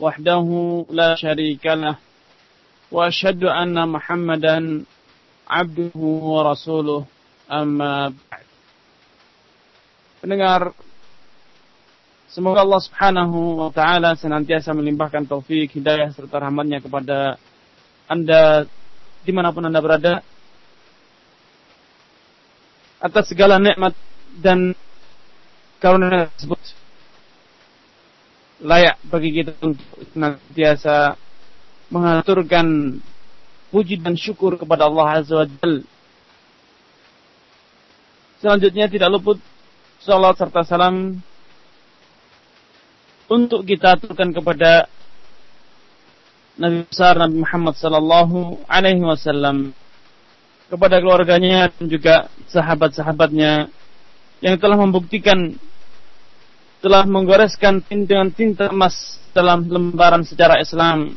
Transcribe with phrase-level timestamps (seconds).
[0.00, 0.46] وحده
[0.90, 1.96] لا شريك له
[2.92, 4.84] وأشهد أن محمدا
[5.48, 5.96] عبده
[6.32, 7.04] ورسوله
[7.52, 8.46] أما بعد
[10.16, 10.74] Pendengar
[12.26, 17.40] Semoga Allah subhanahu wa ta'ala senantiasa melimpahkan taufik, hidayah, serta rahmatnya kepada
[18.10, 18.68] Anda
[19.24, 20.20] dimanapun Anda berada
[23.00, 23.96] atas segala nikmat
[24.36, 24.76] dan
[25.80, 26.60] karunia tersebut
[28.61, 31.17] layak bagi kita untuk senantiasa
[31.89, 32.97] mengaturkan
[33.73, 35.81] puji dan syukur kepada Allah Azza wa Jal.
[38.41, 39.37] Selanjutnya tidak luput
[40.01, 41.21] salat serta salam
[43.29, 44.89] untuk kita aturkan kepada
[46.57, 49.71] Nabi besar Nabi Muhammad sallallahu alaihi wasallam
[50.67, 52.15] kepada keluarganya dan juga
[52.51, 53.71] sahabat-sahabatnya
[54.41, 55.55] yang telah membuktikan
[56.81, 61.13] telah menggoreskan dengan tinta emas dalam lembaran sejarah Islam.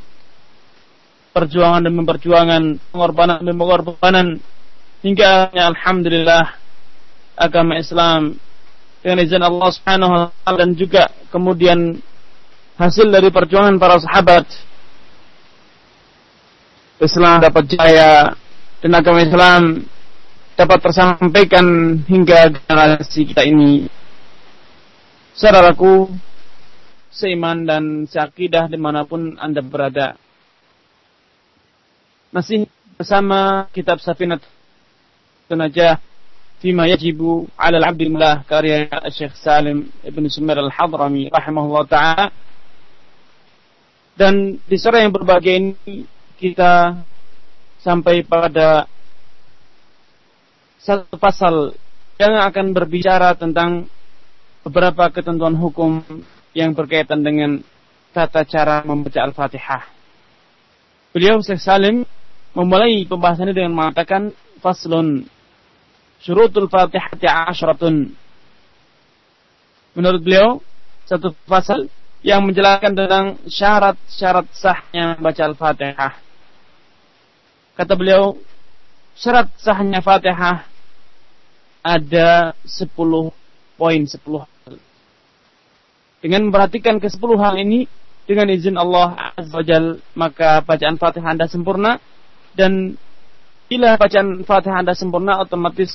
[1.34, 4.38] Perjuangan demi perjuangan, pengorbanan demi pengorbanan,
[5.02, 6.54] hingga Alhamdulillah
[7.34, 8.38] agama Islam
[9.02, 11.98] dengan izin Allah Subhanahu wa taala dan juga kemudian
[12.80, 14.46] hasil dari perjuangan para sahabat
[17.02, 18.32] Islam dapat jaya
[18.80, 19.84] dan agama Islam
[20.54, 21.66] dapat tersampaikan
[22.06, 23.90] hingga generasi kita ini
[25.34, 26.14] saudaraku
[27.10, 30.18] seiman dan seakidah di mana pun anda berada.
[32.34, 32.66] Masih
[32.98, 34.42] bersama kitab Safinat
[35.46, 36.02] Tunajah
[36.58, 42.26] Fima Yajibu Ala Al-Abdil Mullah karya Syekh Salim Ibn Sumair Al-Hadrami rahimahullah ta'ala
[44.14, 46.06] dan di sore yang berbahagia ini
[46.38, 47.02] kita
[47.82, 48.86] sampai pada
[50.78, 51.74] satu pasal
[52.18, 53.90] yang akan berbicara tentang
[54.64, 56.00] beberapa ketentuan hukum
[56.56, 57.60] yang berkaitan dengan
[58.16, 59.84] tata cara membaca Al-Fatihah.
[61.12, 62.08] Beliau Syekh Salim
[62.56, 64.32] memulai pembahasannya dengan mengatakan
[64.64, 65.28] faslun
[66.24, 68.16] syurutul Fatihati asyaratun.
[69.94, 70.48] Menurut beliau
[71.04, 71.86] satu pasal
[72.24, 76.14] yang menjelaskan tentang syarat-syarat sahnya membaca Al-Fatihah.
[77.76, 78.40] Kata beliau,
[79.12, 80.64] syarat sahnya Fatihah
[81.84, 82.88] ada 10
[83.76, 84.53] poin 10
[86.24, 87.84] dengan memperhatikan ke sepuluh hal ini,
[88.24, 92.00] dengan izin Allah Azza Jal, maka bacaan Fatihah Anda sempurna
[92.56, 92.96] dan
[93.68, 95.92] bila bacaan Fatihah Anda sempurna otomatis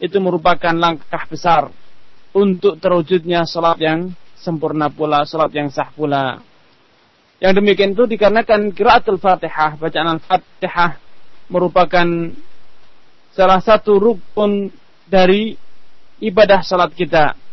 [0.00, 1.68] itu merupakan langkah besar
[2.32, 4.08] untuk terwujudnya salat yang
[4.40, 6.40] sempurna pula, salat yang sah pula.
[7.44, 10.96] Yang demikian itu dikarenakan kiraatul Fatihah, bacaan Al-Fatihah
[11.52, 12.08] merupakan
[13.36, 14.72] salah satu rukun
[15.04, 15.52] dari
[16.24, 17.43] ibadah salat kita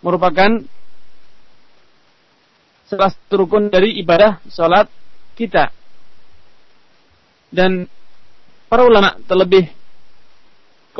[0.00, 0.60] merupakan
[2.90, 4.90] salah satu rukun dari ibadah sholat
[5.38, 5.70] kita.
[7.50, 7.86] Dan
[8.70, 9.70] para ulama terlebih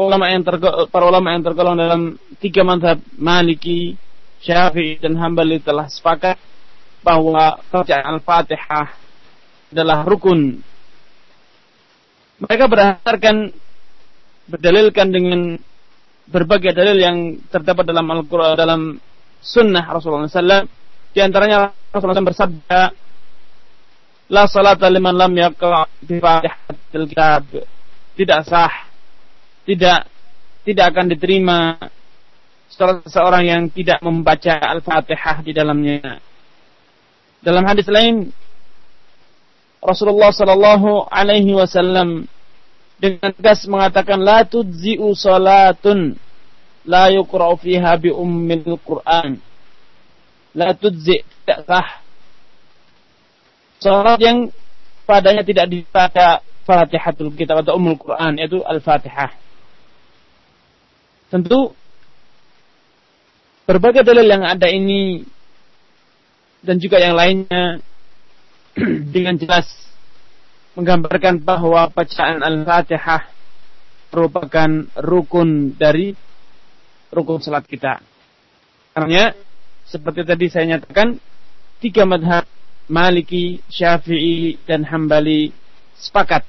[0.01, 0.43] ulama yang
[0.89, 2.03] para ulama yang tergolong dalam
[2.41, 3.99] tiga mazhab Maliki,
[4.41, 6.41] Syafi'i dan Hambali telah sepakat
[7.05, 8.89] bahwa bacaan Al-Fatihah
[9.71, 10.61] adalah rukun.
[12.41, 13.53] Mereka berdasarkan
[14.49, 15.41] berdalilkan dengan
[16.31, 17.17] berbagai dalil yang
[17.51, 18.81] terdapat dalam Al-Quran dalam
[19.43, 20.71] Sunnah Rasulullah SAW.
[21.11, 22.81] Di antaranya Rasulullah SAW bersabda,
[24.31, 27.45] La salata liman lam yaqra bi Fatihatil Kitab.
[28.15, 28.87] Tidak sah,
[29.67, 30.07] tidak
[30.63, 31.59] tidak akan diterima
[33.11, 36.23] seorang yang tidak membaca Al-Fatihah di dalamnya.
[37.43, 38.31] Dalam hadis lain
[39.81, 42.29] Rasulullah sallallahu alaihi wasallam
[43.01, 46.21] dengan tegas mengatakan la tudzi'u salatun
[46.87, 49.37] la yuqra'u fiha bi ummil Qur'an.
[50.57, 51.89] La tudzi tidak sah.
[53.81, 54.53] Salat yang
[55.09, 59.33] padanya tidak dibaca Fatihatul Kitab atau Ummul Quran yaitu Al-Fatihah.
[61.33, 61.73] Tentu
[63.65, 65.25] berbagai dalil yang ada ini
[66.61, 67.81] dan juga yang lainnya
[69.15, 69.67] dengan jelas
[70.77, 73.27] menggambarkan bahwa bacaan Al-Fatihah
[74.11, 76.15] merupakan rukun dari
[77.11, 77.99] rukun salat kita.
[78.95, 79.35] Karena
[79.87, 81.19] seperti tadi saya nyatakan
[81.83, 82.47] tiga madhab
[82.91, 85.55] Maliki, Syafi'i, dan Hambali
[85.95, 86.43] sepakat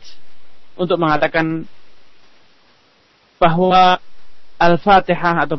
[0.74, 1.70] untuk mengatakan
[3.38, 4.02] bahwa
[4.58, 5.58] Al-Fatihah atau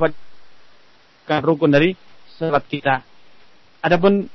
[1.23, 1.95] kan rukun dari
[2.35, 3.03] salat kita.
[3.83, 4.27] Adapun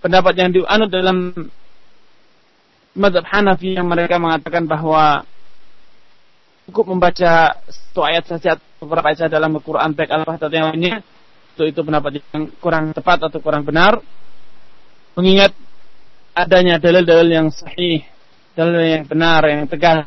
[0.00, 1.32] pendapat yang dianut dalam
[2.96, 5.24] madhab Hanafi yang mereka mengatakan bahwa
[6.70, 11.02] cukup membaca satu ayat saja beberapa ayat saja dalam Al-Quran baik Al-Fatihah atau yang lainnya
[11.58, 13.98] itu itu pendapat yang kurang tepat atau kurang benar
[15.18, 15.50] mengingat
[16.34, 18.06] adanya dalil-dalil yang sahih,
[18.54, 20.06] dalil yang benar, yang tegas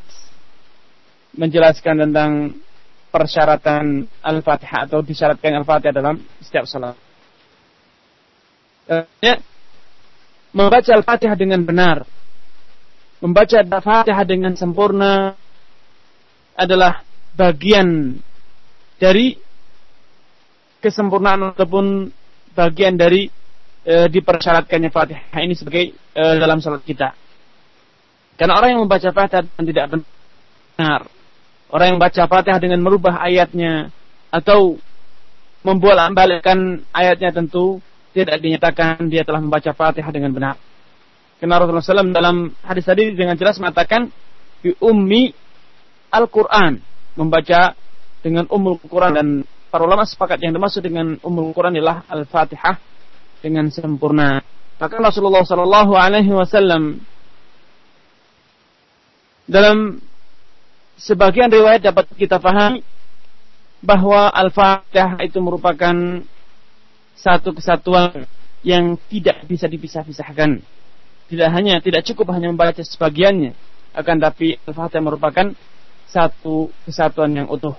[1.36, 2.32] menjelaskan tentang
[3.12, 6.98] persyaratan Al-Fatihah atau disyaratkan Al-Fatihah dalam setiap salat.
[9.22, 9.38] Ya,
[10.56, 12.08] membaca Al-Fatihah dengan benar,
[13.22, 15.38] membaca Al-Fatihah dengan sempurna
[16.54, 17.02] adalah
[17.34, 18.18] bagian
[19.02, 19.36] dari
[20.84, 22.12] kesempurnaan ataupun
[22.54, 23.32] bagian dari
[23.84, 27.16] e, dipersyaratkannya Fatihah ini sebagai e, dalam salat kita.
[28.38, 31.02] Karena orang yang membaca Fatihah dan tidak benar,
[31.74, 33.90] orang yang membaca Fatihah dengan merubah ayatnya
[34.34, 34.78] atau
[35.64, 37.80] membolak-balikkan ayatnya tentu
[38.14, 40.56] tidak dinyatakan dia telah membaca Fatihah dengan benar.
[41.42, 44.08] Karena Rasulullah SAW dalam hadis tadi dengan jelas mengatakan
[44.64, 45.36] bi ummi
[46.14, 46.78] Al-Quran
[47.18, 47.74] membaca
[48.22, 49.28] dengan umul Quran dan
[49.74, 52.78] para ulama sepakat yang dimaksud dengan umul Quran adalah Al-Fatihah
[53.42, 54.46] dengan sempurna.
[54.78, 57.02] Bahkan Rasulullah Shallallahu Alaihi Wasallam
[59.50, 60.00] dalam
[60.96, 62.86] sebagian riwayat dapat kita pahami
[63.84, 66.24] bahwa Al-Fatihah itu merupakan
[67.20, 68.24] satu kesatuan
[68.64, 70.64] yang tidak bisa dipisah-pisahkan.
[71.28, 73.52] Tidak hanya tidak cukup hanya membaca sebagiannya,
[73.92, 75.52] akan tapi Al-Fatihah merupakan
[76.14, 77.74] satu kesatuan yang utuh.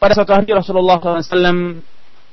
[0.00, 1.84] Pada suatu hari Rasulullah SAW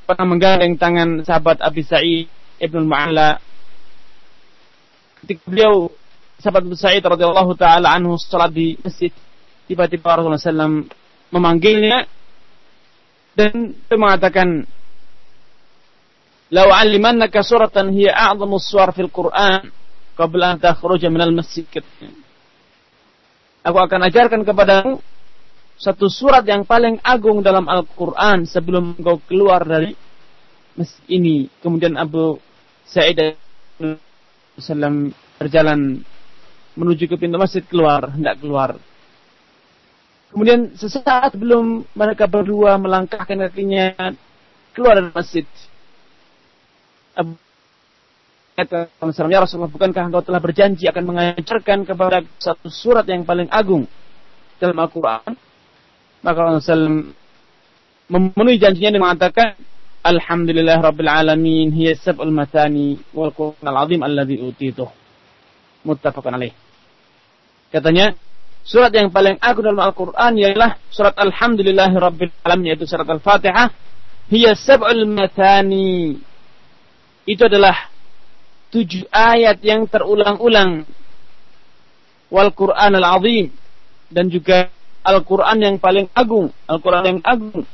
[0.07, 2.27] pernah menggandeng tangan sahabat Abi Sa'id
[2.59, 3.39] Ibnu Mu'alla
[5.23, 5.91] ketika beliau
[6.41, 9.13] sahabat Abu Sa'id radhiyallahu taala anhu salat di masjid
[9.69, 10.89] tiba-tiba Rasulullah SAW
[11.31, 12.09] memanggilnya
[13.37, 14.67] dan mengatakan
[16.51, 19.71] "Lau 'allimannaka suratan hiya a'zamu suwar fil Qur'an
[20.19, 21.63] qabla an takhruja minal masjid."
[23.61, 24.97] Aku akan ajarkan kepadamu
[25.77, 29.93] satu surat yang paling agung dalam Al-Quran sebelum engkau keluar dari
[30.73, 31.45] masjid ini.
[31.61, 32.41] Kemudian Abu
[32.89, 33.37] Sa'id
[34.57, 36.01] Sallam berjalan
[36.77, 38.77] menuju ke pintu masjid keluar, hendak keluar.
[40.33, 44.15] Kemudian sesaat belum mereka berdua melangkahkan kakinya
[44.73, 45.45] keluar dari masjid.
[47.13, 47.35] Abu
[48.69, 53.89] Ya Rasulullah, bukankah engkau telah berjanji akan mengajarkan kepada satu surat yang paling agung
[54.61, 55.33] dalam Al-Quran?
[56.21, 57.09] Maka Rasulullah
[58.11, 59.57] memenuhi janjinya dengan mengatakan
[60.01, 64.89] Alhamdulillah Rabbil Alamin hiya sab'ul matani wal Qur'an al-azim alladhi utituh.
[65.85, 66.53] Muttafaqun alaih.
[67.69, 68.13] Katanya,
[68.65, 73.69] surat yang paling agung dalam Al-Qur'an ialah surat Alhamdulillah Rabbil Alamin yaitu surat Al-Fatihah.
[74.33, 76.17] Hiya sab'ul matani.
[77.29, 77.90] Itu adalah
[78.71, 80.87] tujuh ayat yang terulang-ulang.
[82.31, 83.51] Wal Qur'an al-azim
[84.07, 84.71] dan juga
[85.01, 87.65] Al-Quran yang paling agung, Al-Quran yang agung.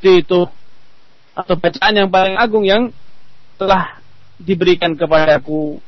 [0.00, 0.46] Itu
[1.34, 2.94] atau bacaan yang paling agung yang
[3.58, 3.98] telah
[4.38, 5.82] diberikan kepadaku.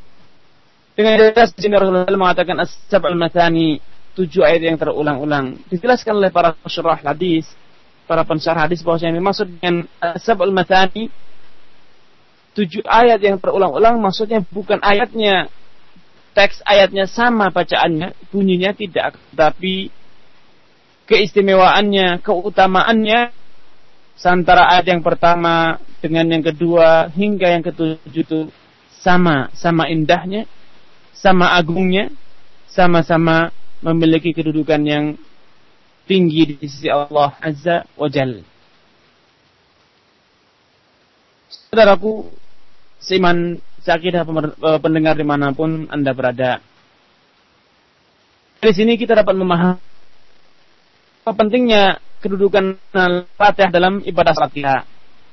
[0.99, 3.79] Dengan jelas di sini Rasulullah mengatakan as-sab'al matani,
[4.19, 5.63] tujuh ayat yang terulang-ulang.
[5.71, 7.47] Dijelaskan oleh para syurah hadis,
[8.11, 11.07] para pensyarah hadis bahwa yang dimaksud dengan as-sab'al matani
[12.57, 15.53] tujuh ayat yang terulang-ulang maksudnya bukan ayatnya
[16.37, 19.89] teks ayatnya sama bacaannya, bunyinya tidak, tapi
[21.09, 23.33] keistimewaannya, keutamaannya
[24.21, 28.41] antara ayat yang pertama dengan yang kedua hingga yang ketujuh itu
[29.01, 30.45] sama, sama indahnya,
[31.17, 32.13] sama agungnya,
[32.69, 33.49] sama-sama
[33.81, 35.05] memiliki kedudukan yang
[36.05, 38.45] tinggi di sisi Allah Azza wa Jal.
[41.49, 42.29] Saudaraku,
[43.01, 46.59] seiman seakidah eh, pendengar di mana pun Anda berada.
[48.57, 49.79] Di sini kita dapat memahami
[51.27, 54.77] pentingnya kedudukan Al-Fatihah dalam ibadah salat kita.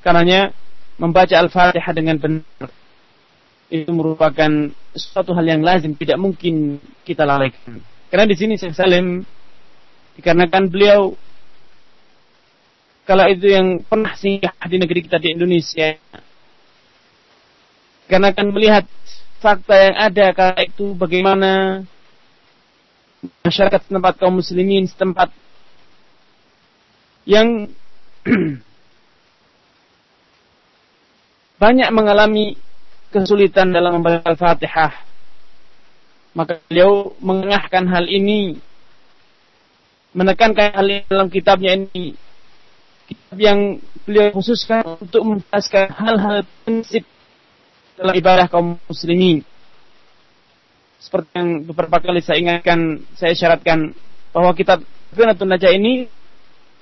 [0.06, 0.54] Karenanya
[1.02, 2.70] membaca Al-Fatihah dengan benar
[3.74, 7.82] itu merupakan suatu hal yang lazim, tidak mungkin kita lalaikan.
[8.14, 9.26] Karena di sini Syekh Salim
[10.14, 11.18] dikarenakan beliau
[13.04, 15.98] kalau itu yang pernah singgah di negeri kita di Indonesia
[18.08, 18.86] karena akan melihat
[19.40, 21.84] fakta yang ada kala itu bagaimana
[23.44, 25.32] masyarakat setempat kaum muslimin setempat
[27.24, 27.72] yang
[31.64, 32.60] banyak mengalami
[33.14, 34.92] kesulitan dalam membaca Al-Fatihah.
[36.34, 38.58] Maka beliau mengengahkan hal ini,
[40.18, 42.18] menekankan hal ini dalam kitabnya ini.
[43.06, 43.60] Kitab yang
[44.04, 47.06] beliau khususkan untuk menjelaskan hal-hal prinsip
[47.98, 49.46] dalam ibadah kaum muslimin.
[51.04, 53.92] Seperti yang beberapa kali saya ingatkan, saya syaratkan
[54.32, 54.82] bahwa kitab
[55.14, 56.08] Fitnatun Najah ini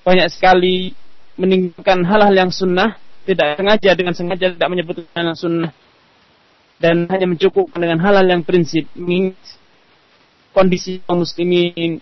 [0.05, 0.93] banyak sekali
[1.35, 5.71] meninggalkan hal-hal yang sunnah, tidak sengaja dengan sengaja tidak menyebutkan yang sunnah
[6.81, 8.89] dan hanya mencukupkan dengan hal-hal yang prinsip
[10.51, 12.01] kondisi kaum muslimin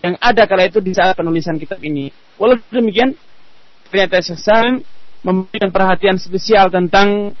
[0.00, 2.14] yang ada kala itu di saat penulisan kitab ini.
[2.38, 3.14] Walaupun demikian,
[3.90, 4.86] ternyata Syekh
[5.20, 7.36] memberikan perhatian spesial tentang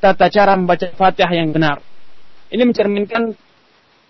[0.00, 1.84] tata cara membaca Fatihah yang benar.
[2.50, 3.36] Ini mencerminkan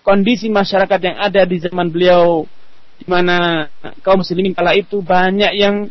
[0.00, 2.48] kondisi masyarakat yang ada di zaman beliau
[2.96, 3.68] di mana
[4.00, 5.90] kaum muslimin kala itu banyak yang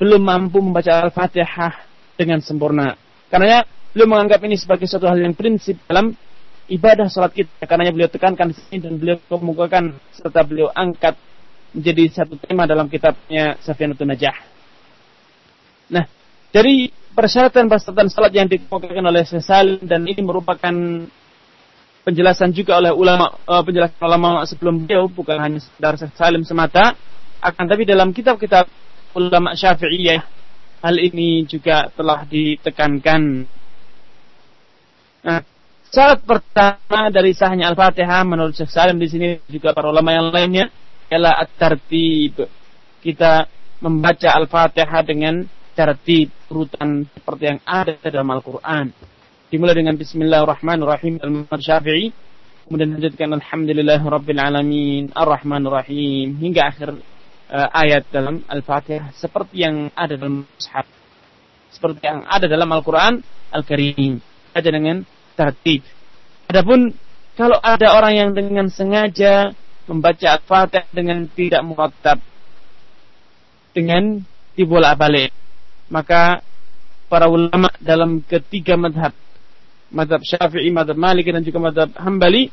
[0.00, 1.72] belum mampu membaca Al-Fatihah
[2.18, 2.98] dengan sempurna.
[3.30, 3.62] Karena
[3.96, 6.12] Beliau menganggap ini sebagai suatu hal yang prinsip dalam
[6.68, 7.64] ibadah sholat kita.
[7.64, 11.16] Karena beliau tekankan di sini dan beliau kemukakan serta beliau angkat
[11.72, 14.36] menjadi satu tema dalam kitabnya Safianatun Najah.
[15.96, 16.04] Nah,
[16.52, 20.74] dari persyaratan persyaratan salat yang dikemukakan oleh Sesal dan ini merupakan
[22.04, 26.92] penjelasan juga oleh ulama uh, penjelasan ulama sebelum beliau bukan hanya sekedar Salim semata
[27.40, 28.68] akan tapi dalam kitab-kitab
[29.16, 30.22] ulama Syafi'iyah
[30.84, 33.48] hal ini juga telah ditekankan
[35.26, 35.42] Nah,
[35.90, 40.70] syarat pertama dari sahnya Al-Fatihah menurut Syekh Salim di sini juga para ulama yang lainnya
[41.10, 42.46] ialah at-tartib.
[43.02, 43.42] Kita
[43.82, 45.42] membaca Al-Fatihah dengan
[45.76, 48.88] tertib urutan seperti yang ada dalam Al-Qur'an.
[49.52, 52.10] Dimulai dengan bismillahirrahmanirrahim al Syafi'i
[52.66, 56.98] kemudian lanjutkan alhamdulillah rabbil alamin arrahmanir rahim hingga akhir
[57.46, 60.86] uh, ayat dalam Al-Fatihah seperti yang ada dalam mushaf.
[61.70, 63.22] Seperti yang ada dalam Al-Qur'an
[63.54, 64.18] Al-Karim.
[64.50, 65.06] Aja dengan
[65.38, 65.86] tertib.
[66.50, 66.90] Adapun
[67.38, 69.54] kalau ada orang yang dengan sengaja
[69.86, 72.18] membaca Al-Fatihah dengan tidak murattab
[73.70, 74.24] dengan
[74.58, 75.30] dibolak-balik
[75.92, 76.42] maka
[77.06, 79.14] para ulama dalam ketiga madhab
[79.90, 82.50] madhab syafi'i, madhab maliki dan juga madhab hambali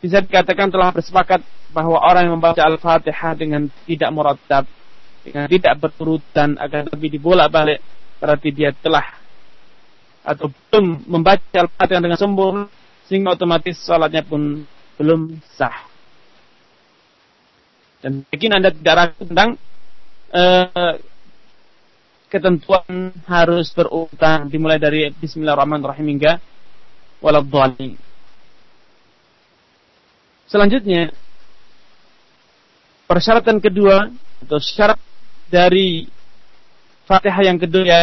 [0.00, 4.64] bisa dikatakan telah bersepakat bahwa orang yang membaca Al-Fatihah dengan tidak murattab
[5.22, 7.78] dengan tidak berurutan agar lebih dibolak-balik
[8.18, 9.04] berarti dia telah
[10.24, 12.66] atau belum membaca Al-Fatihah dengan sempurna
[13.06, 14.62] sehingga otomatis sholatnya pun
[14.98, 15.90] belum sah.
[18.00, 19.50] Dan mungkin Anda tidak ragu tentang
[20.32, 20.94] uh,
[22.30, 26.38] ketentuan harus berurutan dimulai dari Bismillahirrahmanirrahim hingga
[27.18, 27.98] waladhdallin.
[30.46, 31.10] Selanjutnya
[33.10, 34.14] persyaratan kedua
[34.46, 34.98] atau syarat
[35.50, 36.06] dari
[37.10, 38.02] Fatihah yang kedua ya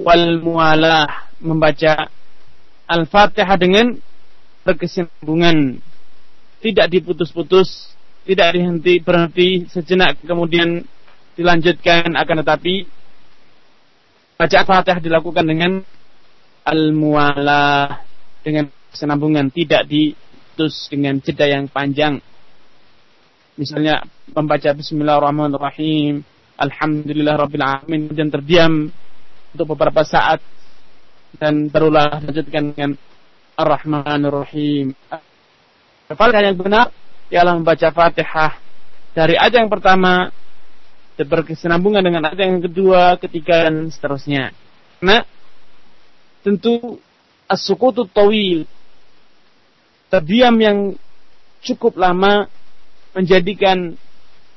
[0.00, 2.08] wal mualah membaca
[2.88, 3.92] Al-Fatihah dengan
[4.64, 5.84] berkesinambungan
[6.64, 7.92] tidak diputus-putus
[8.24, 10.88] tidak dihenti berhenti sejenak kemudian
[11.36, 12.74] dilanjutkan akan tetapi
[14.36, 15.72] baca Al-Fatihah dilakukan dengan
[16.66, 18.02] al-mualah
[18.42, 22.18] dengan kesinambungan tidak diputus dengan jeda yang panjang.
[23.56, 26.24] Misalnya membaca bismillahirrahmanirrahim
[26.56, 28.88] alhamdulillah rabbil alamin dan terdiam
[29.52, 30.40] untuk beberapa saat
[31.36, 32.90] dan barulah lanjutkan dengan
[33.56, 34.92] Ar-Rahmanir Rahim.
[36.12, 36.92] Fatihah yang benar?
[37.32, 38.52] Ialah membaca Fatihah.
[39.16, 40.28] Dari ayat yang pertama
[41.24, 44.52] berkesinambungan dengan ayat yang kedua, ketiga dan seterusnya.
[45.00, 45.24] Nah,
[46.44, 47.00] tentu
[47.48, 48.68] as-sukutu tawil
[50.12, 50.78] terdiam yang
[51.64, 52.46] cukup lama
[53.16, 53.96] menjadikan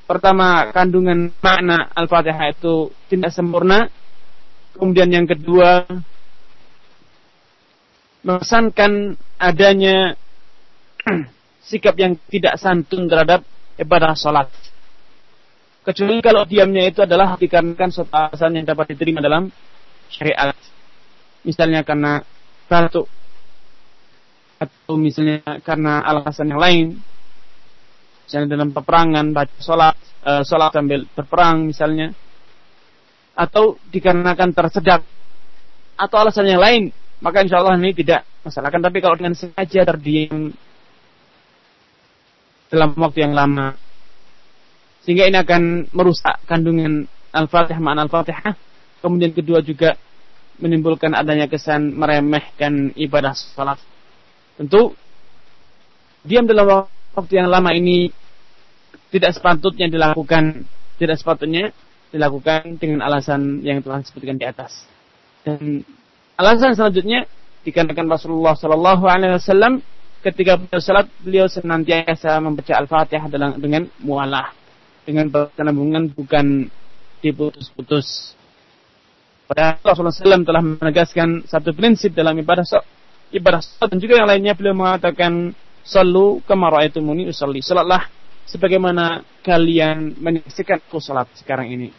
[0.04, 3.88] pertama kandungan makna Al-Fatihah itu tidak sempurna
[4.80, 5.84] Kemudian yang kedua,
[8.24, 10.16] mengesankan adanya
[11.68, 13.44] sikap yang tidak santun terhadap
[13.76, 14.48] ibadah sholat.
[15.90, 19.50] Kecuali kalau diamnya itu adalah dikarenakan suatu alasan yang dapat diterima dalam
[20.14, 20.54] syariat.
[21.42, 22.22] Misalnya karena
[22.70, 23.10] batuk
[24.62, 27.02] atau misalnya karena alasan yang lain.
[28.30, 29.98] Misalnya dalam peperangan baca sholat,
[30.30, 32.14] uh, sholat sambil berperang misalnya
[33.34, 35.02] atau dikarenakan tersedak
[35.98, 36.94] atau alasan yang lain
[37.24, 40.52] maka insya Allah ini tidak masalah kan tapi kalau dengan sengaja terdiam
[42.68, 43.80] dalam waktu yang lama
[45.04, 48.54] sehingga ini akan merusak kandungan al-fatihah makna al-fatihah.
[49.00, 49.96] Kemudian kedua juga
[50.60, 53.80] menimbulkan adanya kesan meremehkan ibadah salat.
[54.60, 54.92] Tentu
[56.28, 56.84] diam dalam
[57.16, 58.12] waktu yang lama ini
[59.10, 60.68] tidak sepatutnya dilakukan
[61.00, 61.72] tidak sepatutnya
[62.12, 64.84] dilakukan dengan alasan yang telah disebutkan di atas.
[65.48, 65.88] Dan
[66.36, 67.24] alasan selanjutnya
[67.64, 69.80] dikarenakan Rasulullah Shallallahu Alaihi Wasallam
[70.20, 74.59] ketika beliau salat beliau senantiasa membaca Al-Fatihah dengan mualah
[75.10, 76.70] dengan penambungan bukan
[77.26, 78.38] diputus-putus.
[79.50, 82.62] Padahal Rasulullah SAW telah menegaskan satu prinsip dalam ibadah
[83.34, 87.66] ibadah salat dan juga yang lainnya beliau mengatakan Sallu kama ra'aitumuni usalli.
[87.66, 88.06] Salatlah
[88.46, 91.90] sebagaimana kalian menyaksikan aku salat sekarang ini.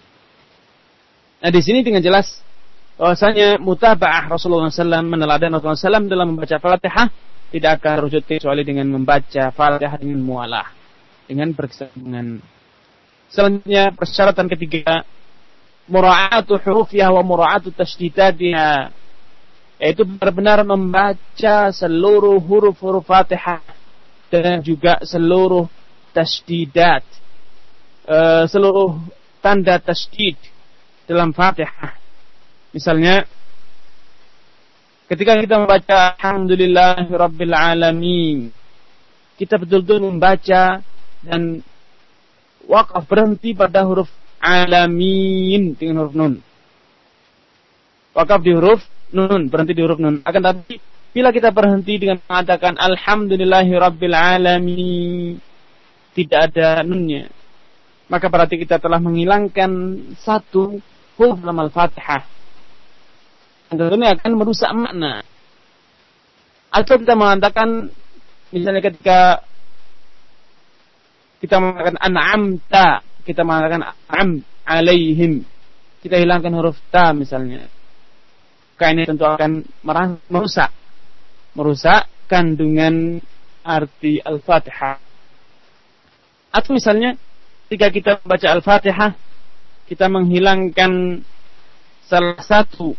[1.42, 2.38] Nah, di sini dengan jelas
[3.00, 7.08] bahwasanya mutaba'ah Rasulullah SAW meneladan Rasulullah SAW dalam membaca Fatihah
[7.50, 10.70] tidak akan terwujud kecuali dengan membaca Fatihah dengan mualah,
[11.26, 12.59] dengan berkesinambungan.
[13.30, 15.06] Selanjutnya persyaratan ketiga
[15.86, 18.90] mura'atu hurufiha wa mura'atu tasydidatiha
[19.80, 23.64] yaitu benar-benar membaca seluruh huruf-huruf Fatihah
[24.28, 25.66] dan juga seluruh
[26.12, 27.02] tasdidat
[28.04, 28.98] uh, seluruh
[29.40, 30.36] tanda tasdid
[31.08, 31.96] dalam Fatihah.
[32.70, 33.26] Misalnya
[35.10, 38.52] ketika kita membaca Alhamdulillahirabbil alamin
[39.40, 40.84] kita betul-betul membaca
[41.24, 41.64] dan
[42.70, 44.06] wakaf berhenti pada huruf
[44.38, 46.34] alamin dengan huruf nun.
[48.14, 50.22] Wakaf di huruf nun, berhenti di huruf nun.
[50.22, 50.78] Akan tapi
[51.10, 55.34] bila kita berhenti dengan mengatakan alhamdulillahi rabbil alamin
[56.14, 57.26] tidak ada nunnya.
[58.06, 59.70] Maka berarti kita telah menghilangkan
[60.18, 60.78] satu
[61.18, 62.22] huruf dalam Al-Fatihah.
[63.70, 65.22] Dan akan merusak makna.
[66.74, 67.90] Atau kita mengatakan
[68.50, 69.46] misalnya ketika
[71.40, 72.88] kita mengatakan an'amta,
[73.24, 75.42] kita mengatakan am alaihim.
[76.04, 77.64] Kita hilangkan huruf ta misalnya.
[78.76, 79.60] Maka ini tentu akan
[80.32, 80.72] merusak
[81.52, 83.20] merusak kandungan
[83.60, 84.96] arti Al-Fatihah.
[86.48, 87.16] Atau misalnya
[87.68, 89.12] ketika kita membaca Al-Fatihah
[89.84, 91.20] kita menghilangkan
[92.08, 92.94] salah satu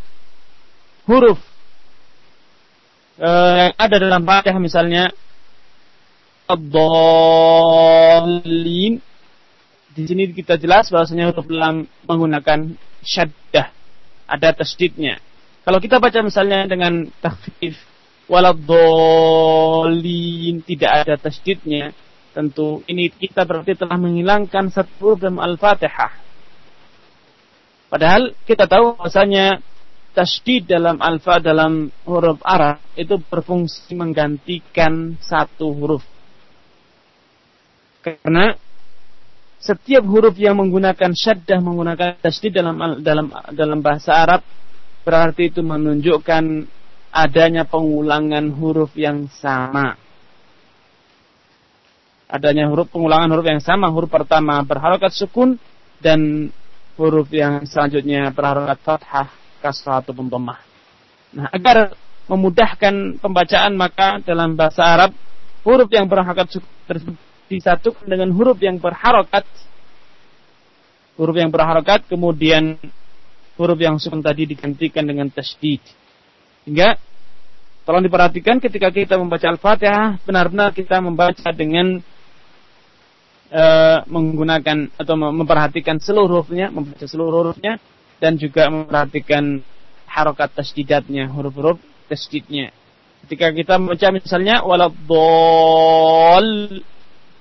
[1.10, 1.40] huruf
[3.18, 5.10] uh, yang ada dalam Fatihah misalnya
[6.57, 7.44] ad-dallin
[9.92, 13.72] di sini kita jelas bahwasanya huruf lam menggunakan syaddah
[14.27, 15.20] ada tasdidnya
[15.61, 17.92] kalau kita baca misalnya dengan takhfif
[18.31, 18.64] waladolin
[20.64, 21.92] tidak ada tasdidnya,
[22.31, 26.16] tentu ini kita berarti telah menghilangkan satu dalam Al-Fatihah.
[27.92, 29.59] Padahal kita tahu bahwasanya
[30.16, 36.00] tasdid dalam alfa dalam huruf Arab itu berfungsi menggantikan satu huruf.
[38.01, 38.57] Karena
[39.61, 44.42] setiap huruf yang menggunakan syaddah menggunakan tasdid dalam dalam dalam bahasa Arab
[45.05, 46.66] berarti itu menunjukkan
[47.14, 49.94] adanya pengulangan huruf yang sama.
[52.25, 55.61] Adanya huruf pengulangan huruf yang sama, huruf pertama berharokat sukun
[56.01, 56.50] dan
[56.98, 59.29] huruf yang selanjutnya berharokat fathah,
[59.61, 60.59] kasrah ataupun dhammah.
[61.37, 61.94] Nah, agar
[62.25, 65.11] memudahkan pembacaan maka dalam bahasa Arab
[65.61, 67.20] huruf yang berharokat sukun
[67.51, 69.44] disatukan dengan huruf yang berharokat
[71.20, 72.79] huruf yang berharokat kemudian
[73.59, 75.85] huruf yang sukun tadi digantikan dengan tasdid.
[76.66, 76.98] Hingga
[77.85, 82.01] tolong diperhatikan ketika kita membaca Al-Fatihah, benar-benar kita membaca dengan
[83.53, 87.77] uh, menggunakan atau memperhatikan seluruh hurufnya, membaca seluruh hurufnya
[88.18, 89.61] dan juga memperhatikan
[90.09, 91.77] harokat tasdidatnya, huruf-huruf
[92.09, 92.74] tasdidnya.
[93.25, 96.50] Ketika kita membaca misalnya waladhdall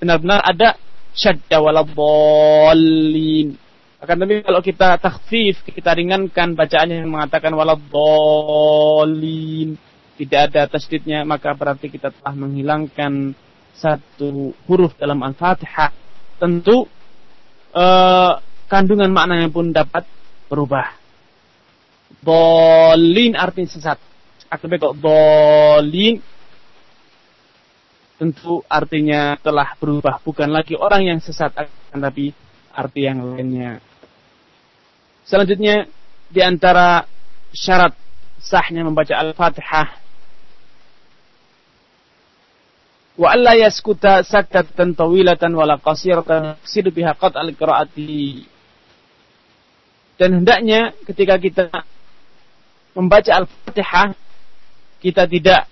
[0.00, 0.74] benar-benar ada
[1.12, 3.54] syadda waladhdallin
[4.00, 8.16] akan tapi kalau kita takhfif, kita ringankan bacaannya yang mengatakan waladhdallin,
[10.16, 13.36] tidak ada tasdidnya, maka berarti kita telah menghilangkan
[13.76, 15.92] satu huruf dalam Al-Fatihah.
[16.40, 16.88] Tentu
[17.76, 18.32] eh,
[18.72, 20.08] kandungan maknanya pun dapat
[20.48, 20.96] berubah.
[22.24, 24.00] Dolin artinya sesat.
[24.48, 26.24] Akan kok dolin
[28.20, 30.20] tentu artinya telah berubah.
[30.20, 32.36] Bukan lagi orang yang sesat, akan tapi
[32.76, 33.80] arti yang lainnya.
[35.24, 35.88] Selanjutnya
[36.28, 37.08] di antara
[37.56, 37.96] syarat
[38.36, 39.88] sahnya membaca Al-Fatihah
[43.20, 48.48] wa alla yaskuta sakatan tawilatan wala qasiratan yaqsidu biha qat al-qiraati
[50.16, 51.68] dan hendaknya ketika kita
[52.96, 54.16] membaca Al-Fatihah
[55.04, 55.68] kita tidak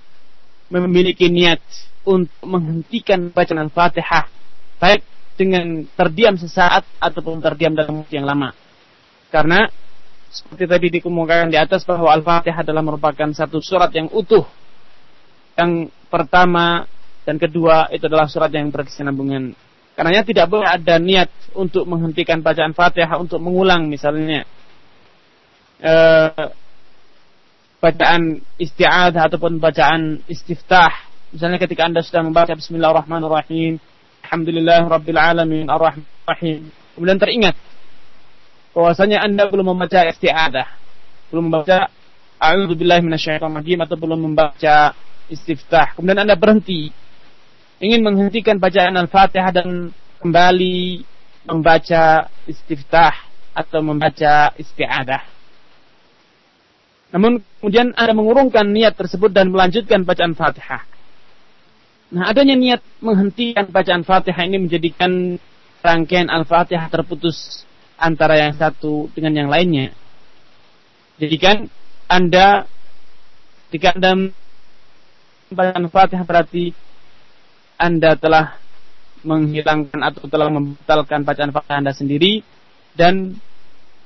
[0.69, 4.25] memiliki niat untuk menghentikan bacaan Al-Fatihah
[4.81, 5.05] baik
[5.37, 8.57] dengan terdiam sesaat ataupun terdiam dalam waktu yang lama
[9.29, 9.69] karena
[10.29, 14.45] seperti tadi dikemukakan di atas bahwa Al-Fatihah adalah merupakan satu surat yang utuh.
[15.57, 16.85] Yang pertama
[17.25, 19.57] dan kedua itu adalah surat yang berkesinambungan.
[19.97, 24.47] Karena tidak boleh ada niat untuk menghentikan bacaan Fatihah untuk mengulang misalnya.
[25.81, 25.95] E,
[27.81, 31.08] bacaan isti'adah ataupun bacaan istiftah.
[31.29, 33.77] Misalnya ketika Anda sedang membaca Bismillahirrahmanirrahim,
[34.25, 36.73] Alhamdulillah Rabbil Alamin, Ar-Rahim.
[36.97, 37.53] Kemudian teringat
[38.73, 40.69] bahwasanya Anda belum membaca isti'adah,
[41.29, 41.93] belum membaca
[42.41, 44.97] A'udzubillahi minasyaitonirrajim atau belum membaca
[45.29, 45.93] istiftah.
[45.93, 46.89] Kemudian Anda berhenti
[47.77, 49.93] ingin menghentikan bacaan Al-Fatihah dan
[50.25, 51.05] kembali
[51.45, 53.13] membaca istiftah
[53.53, 55.23] atau membaca isti'adah.
[57.13, 60.89] Namun kemudian Anda mengurungkan niat tersebut dan melanjutkan bacaan Fatihah.
[62.09, 65.37] Nah, adanya niat menghentikan bacaan Fatihah ini menjadikan
[65.85, 67.69] rangkaian Al-Fatihah terputus
[68.01, 69.93] antara yang satu dengan yang lainnya.
[71.21, 71.69] Jadikan
[72.09, 72.65] Anda
[73.69, 74.33] jika Anda
[75.53, 76.73] bacaan Fatihah berarti
[77.77, 78.57] Anda telah
[79.21, 82.41] menghilangkan atau telah membatalkan bacaan Fatihah Anda sendiri
[82.97, 83.37] dan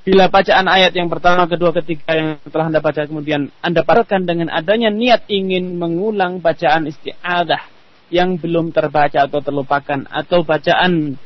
[0.03, 4.51] Bila bacaan ayat yang pertama, kedua, ketiga yang telah Anda baca kemudian Anda parakan dengan
[4.51, 7.72] adanya niat ingin mengulang bacaan isti'adah
[8.13, 11.17] yang belum terbaca atau terlupakan atau bacaan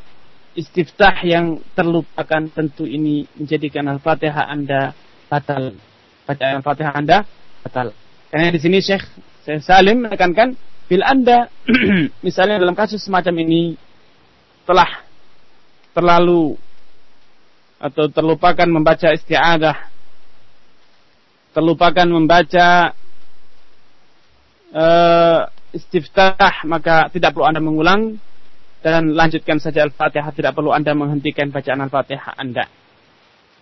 [0.55, 4.94] istiftah yang terlupakan tentu ini menjadikan Al-Fatihah Anda
[5.27, 5.75] batal.
[6.25, 7.27] Bacaan Al-Fatihah Anda
[7.66, 7.90] batal.
[8.31, 9.03] Karena di sini Syekh
[9.42, 10.55] Syekh Salim menekankan
[10.87, 11.51] bila Anda
[12.27, 13.75] misalnya dalam kasus semacam ini
[14.62, 15.03] telah
[15.90, 16.55] terlalu
[17.83, 19.77] atau terlupakan membaca isti'adah
[21.57, 22.92] terlupakan membaca
[24.77, 25.40] uh,
[25.77, 28.17] istiftah maka tidak perlu Anda mengulang
[28.81, 32.65] dan lanjutkan saja Al-Fatihah tidak perlu Anda menghentikan bacaan Al-Fatihah Anda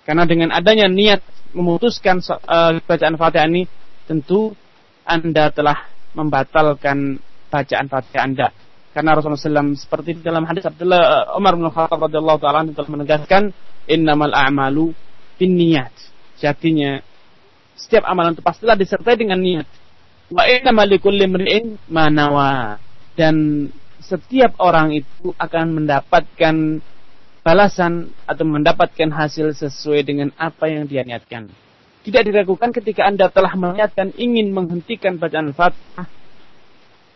[0.06, 1.20] karena dengan adanya niat
[1.52, 3.66] memutuskan uh, bacaan Fatihah ini
[4.06, 4.54] tentu
[5.02, 7.18] Anda telah membatalkan
[7.50, 8.48] bacaan Fatihah Anda
[8.94, 13.50] karena Rasulullah SAW seperti dalam hadis Abdullah Umar bin Khattab radhiyallahu taala telah menegaskan
[13.90, 14.94] innamal a'malu
[15.34, 15.90] binniyat.
[16.38, 17.02] Jadinya
[17.74, 19.66] setiap amalan itu pastilah disertai dengan niat.
[20.32, 20.44] Wa
[21.90, 22.78] manawa.
[23.14, 23.68] Dan
[24.00, 26.54] setiap orang itu akan mendapatkan
[27.44, 31.48] balasan atau mendapatkan hasil sesuai dengan apa yang dia niatkan.
[32.04, 36.08] Tidak diragukan ketika Anda telah meniatkan ingin menghentikan bacaan Fatihah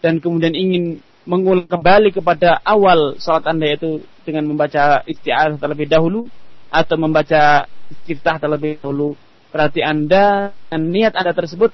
[0.01, 6.29] dan kemudian ingin mengulang kembali kepada awal salat Anda yaitu dengan membaca isti'adah terlebih dahulu,
[6.69, 9.17] atau membaca istiftah terlebih dahulu,
[9.49, 11.73] berarti Anda dan niat Anda tersebut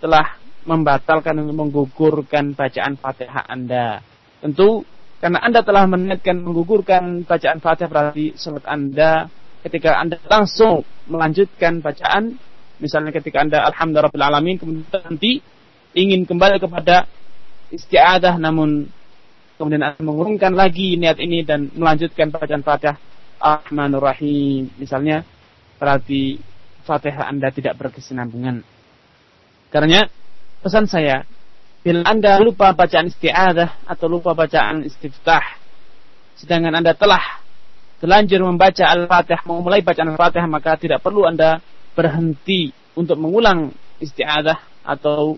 [0.00, 4.04] telah membatalkan dan menggugurkan bacaan Fatihah Anda.
[4.40, 4.84] Tentu
[5.20, 9.28] karena Anda telah meniatkan menggugurkan bacaan Fatihah berarti salat Anda
[9.60, 12.40] ketika Anda langsung melanjutkan bacaan
[12.80, 15.44] misalnya ketika Anda alhamdulillah alamin kemudian nanti
[15.92, 17.04] ingin kembali kepada
[17.68, 18.88] istiadah namun
[19.60, 22.96] kemudian Anda mengurungkan lagi niat ini dan melanjutkan bacaan Fatihah
[23.40, 24.68] Rahmanur Rahim.
[24.76, 25.24] Misalnya,
[25.80, 26.40] berarti
[26.84, 28.60] Fatihah Anda tidak berkesinambungan.
[29.72, 30.04] Karena
[30.60, 31.24] pesan saya,
[31.80, 35.42] bila Anda lupa bacaan isti'adah atau lupa bacaan istiftah,
[36.36, 37.40] sedangkan Anda telah
[38.00, 41.60] telanjur membaca Al-Fatihah, memulai bacaan Al-Fatihah, maka tidak perlu Anda
[41.96, 45.36] berhenti untuk mengulang isti'adah atau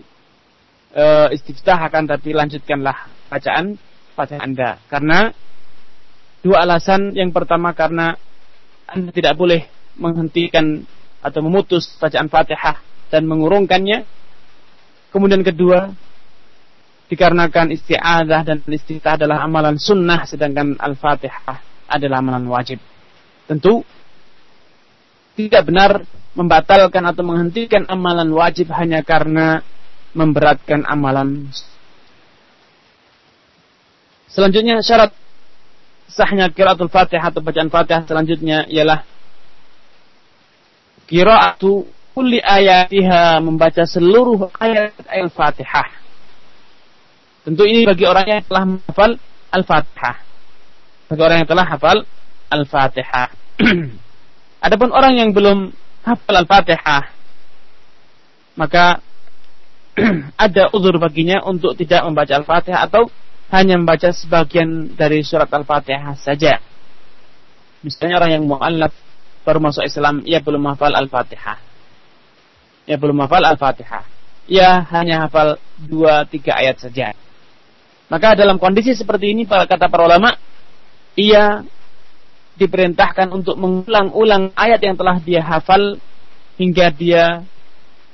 [0.95, 1.05] e,
[1.35, 3.75] istiftah akan tapi lanjutkanlah bacaan
[4.15, 4.79] Fatihah Anda.
[4.87, 5.31] Karena
[6.43, 7.15] Dua alasan.
[7.15, 8.19] Yang pertama karena
[8.83, 9.63] Anda tidak boleh
[9.95, 10.83] menghentikan
[11.23, 14.03] atau memutus bacaan Fatihah dan mengurungkannya.
[15.13, 15.93] Kemudian kedua,
[17.05, 22.81] dikarenakan isti'adah dan istiftah adalah amalan sunnah sedangkan Al-Fatihah adalah amalan wajib.
[23.45, 23.85] Tentu
[25.37, 26.01] tidak benar
[26.33, 29.61] membatalkan atau menghentikan amalan wajib hanya karena
[30.17, 31.45] memberatkan amalan.
[34.33, 35.13] Selanjutnya syarat
[36.09, 39.05] sahnya kiraatul Fatihah atau bacaan Fatihah selanjutnya ialah
[41.05, 45.89] kiraatu kulli ayatiha membaca seluruh ayat Al-Fatihah.
[47.43, 49.11] Tentu ini bagi orang yang telah menghafal
[49.51, 50.15] Al-Fatihah.
[51.09, 51.97] Bagi orang yang telah hafal
[52.53, 53.27] Al-Fatihah.
[54.65, 55.73] Adapun orang yang belum
[56.05, 57.03] hafal Al-Fatihah,
[58.55, 59.01] maka
[60.45, 63.09] ada uzur baginya untuk tidak membaca Al-Fatihah atau
[63.51, 66.61] hanya membaca sebagian dari surat Al-Fatihah saja.
[67.83, 68.95] Misalnya orang yang mu'allaf
[69.43, 71.72] baru masuk Islam, ia belum hafal Al-Fatihah.
[72.83, 74.03] Ia belum hafal Al-Fatihah.
[74.51, 77.15] Ia hanya hafal dua tiga ayat saja.
[78.11, 80.35] Maka dalam kondisi seperti ini, para kata para ulama,
[81.15, 81.63] ia
[82.59, 85.97] diperintahkan untuk mengulang-ulang ayat yang telah dia hafal
[86.59, 87.41] hingga dia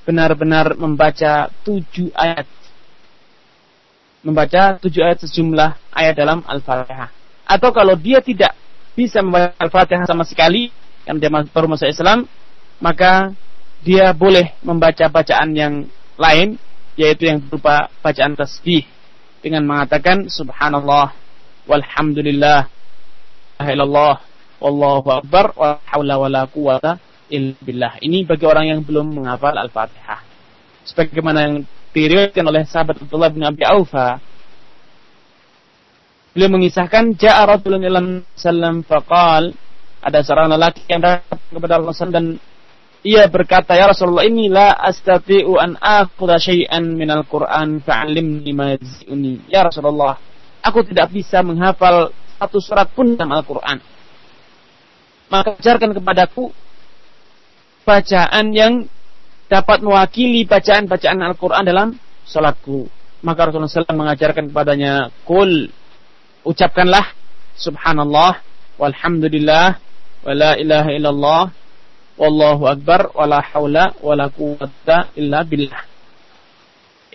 [0.07, 2.47] benar-benar membaca tujuh ayat
[4.23, 7.11] membaca tujuh ayat sejumlah ayat dalam Al-Fatihah.
[7.47, 8.53] Atau kalau dia tidak
[8.93, 10.71] bisa membaca Al-Fatihah sama sekali,
[11.07, 12.27] karena dia baru masuk Islam,
[12.83, 13.31] maka
[13.79, 15.73] dia boleh membaca bacaan yang
[16.19, 16.59] lain
[16.99, 18.83] yaitu yang berupa bacaan tasbih
[19.39, 21.15] dengan mengatakan subhanallah
[21.63, 22.67] walhamdulillah
[23.63, 24.19] illallah
[24.59, 26.99] wallahu akbar wa haula wala quwata
[27.31, 27.93] illa billah.
[28.03, 30.19] Ini bagi orang yang belum menghafal Al-Fatihah.
[30.83, 31.55] Sebagaimana yang
[31.93, 34.21] diriwayatkan oleh sahabat Abdullah bin Abi Aufa
[36.29, 39.49] beliau mengisahkan ja'a rajulun ila sallam faqal
[39.99, 42.25] ada seorang lelaki yang datang kepada Rasulullah dan
[43.03, 49.47] ia berkata, Ya Rasulullah, ini la astati'u an akhudha syai'an minal Qur'an fa'alimni ma yazi'uni.
[49.47, 50.19] Ya Rasulullah,
[50.59, 53.77] aku tidak bisa menghafal satu surat pun dalam Al-Quran.
[55.29, 56.51] Maka ajarkan kepadaku
[57.83, 58.73] bacaan yang
[59.47, 61.87] dapat mewakili bacaan-bacaan Al-Quran dalam
[62.27, 62.87] salatku.
[63.19, 65.67] Maka Rasulullah SAW mengajarkan kepadanya, Kul,
[66.47, 67.11] ucapkanlah,
[67.59, 68.39] Subhanallah,
[68.79, 69.75] walhamdulillah,
[70.23, 71.41] wa la ilaha illallah,
[72.19, 75.87] Wallahu akbar wala haula wala quwata illa billah.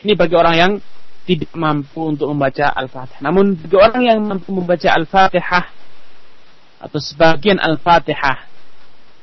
[0.00, 0.72] Ini bagi orang yang
[1.28, 3.20] tidak mampu untuk membaca Al-Fatihah.
[3.20, 5.64] Namun bagi orang yang mampu membaca Al-Fatihah
[6.88, 8.38] atau sebagian Al-Fatihah,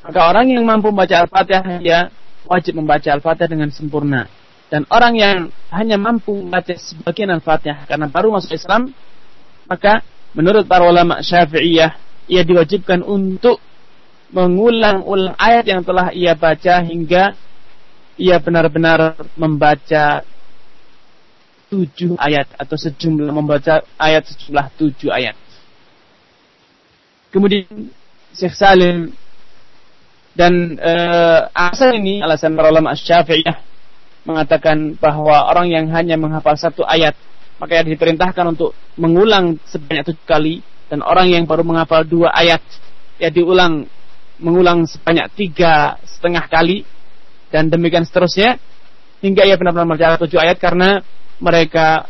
[0.06, 2.14] maka orang yang mampu membaca Al-Fatihah dia
[2.46, 4.30] wajib membaca Al-Fatihah dengan sempurna.
[4.70, 5.38] Dan orang yang
[5.74, 8.94] hanya mampu membaca sebagian Al-Fatihah karena baru masuk Islam,
[9.66, 10.06] maka
[10.38, 11.92] menurut para ulama Syafi'iyah
[12.30, 13.58] ia diwajibkan untuk
[14.32, 17.36] mengulang-ulang ayat yang telah ia baca hingga
[18.16, 20.24] ia benar-benar membaca
[21.72, 25.36] tujuh ayat atau sejumlah membaca ayat sejumlah tujuh ayat.
[27.32, 27.92] Kemudian
[28.36, 29.16] Syekh Salim
[30.36, 33.56] dan uh, asal ini alasan para ulama Syafi'iyah
[34.28, 37.16] mengatakan bahwa orang yang hanya menghafal satu ayat
[37.60, 40.56] maka ia diperintahkan untuk mengulang sebanyak tujuh kali
[40.92, 42.60] dan orang yang baru menghafal dua ayat
[43.16, 43.88] ya diulang
[44.42, 46.84] mengulang sebanyak tiga setengah kali
[47.54, 48.58] dan demikian seterusnya
[49.22, 51.00] hingga ia benar-benar membaca tujuh ayat karena
[51.38, 52.10] mereka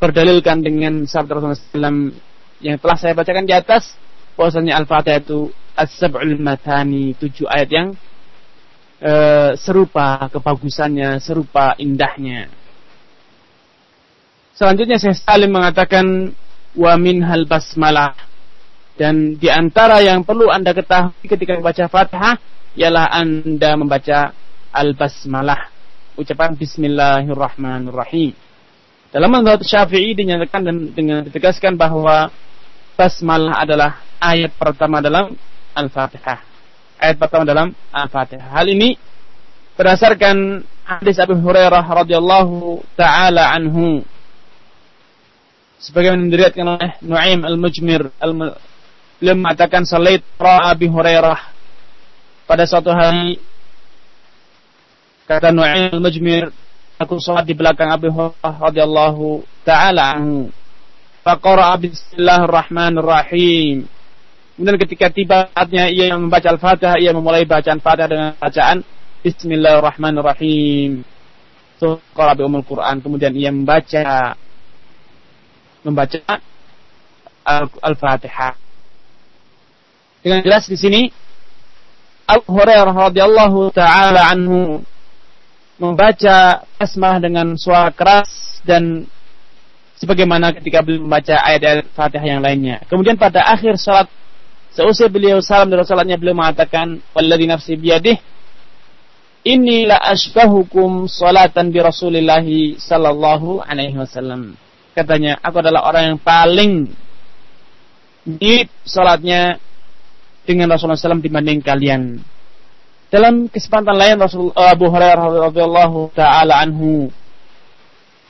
[0.00, 2.14] berdalilkan dengan sabda Rasulullah SAW
[2.58, 3.94] yang telah saya bacakan di atas
[4.38, 7.88] bahwasanya Al-Fatihah itu as-sab'ul matani tujuh ayat yang
[9.02, 9.12] e,
[9.58, 12.50] serupa kebagusannya, serupa indahnya.
[14.54, 16.34] Selanjutnya saya Salim mengatakan
[16.74, 18.14] wa min hal basmalah
[18.98, 22.34] dan di antara yang perlu Anda ketahui ketika membaca Fatihah
[22.74, 24.34] ialah Anda membaca
[24.74, 25.70] Al-Basmalah,
[26.18, 28.34] ucapan Bismillahirrahmanirrahim.
[29.14, 32.28] Dalam mazhab Syafi'i dinyatakan dan dengan ditegaskan bahwa
[32.98, 35.38] basmalah adalah ayat pertama dalam
[35.78, 36.42] Al-Fatihah.
[36.98, 38.50] Ayat pertama dalam Al-Fatihah.
[38.50, 38.98] Hal ini
[39.78, 44.02] berdasarkan hadis Abu Hurairah radhiyallahu taala anhu
[45.78, 48.58] sebagaimana diriwayatkan oleh Nuaim Al-Mujmir al
[49.18, 51.58] beliau mengatakan salait ra Abi Hurairah.
[52.46, 53.42] Pada suatu hari
[55.28, 56.48] kata Nu'aim al-Majmir
[56.96, 60.48] aku salat di belakang Abi Hurairah radhiyallahu taala anhu.
[61.26, 63.84] Faqara bismillahirrahmanirrahim.
[64.54, 68.82] Kemudian ketika tiba saatnya ia membaca Al-Fatihah ia memulai bacaan Fatihah dengan bacaan
[69.18, 71.02] Bismillahirrahmanirrahim.
[71.78, 74.34] Surah bi Umul Quran kemudian ia membaca
[75.82, 76.38] membaca
[77.82, 78.67] Al-Fatihah
[80.28, 81.08] dengan jelas di sini
[82.28, 84.84] Abu Hurairah radhiyallahu taala anhu
[85.80, 89.08] membaca basmalah dengan suara keras dan
[89.96, 92.84] sebagaimana ketika beliau membaca ayat-ayat Fatihah yang lainnya.
[92.92, 94.12] Kemudian pada akhir salat
[94.76, 98.20] seusai beliau salam dari salatnya beliau mengatakan walladzi nafsi biyadih
[99.48, 102.44] inni la ashbahukum salatan bi Rasulillah
[102.76, 104.60] sallallahu alaihi wasallam.
[104.92, 106.72] Katanya, aku adalah orang yang paling
[108.28, 109.62] mirip salatnya
[110.48, 112.24] dengan Rasulullah SAW dibanding kalian.
[113.12, 117.12] Dalam kesempatan lain Rasul uh, Abu Hurairah radhiyallahu taala anhu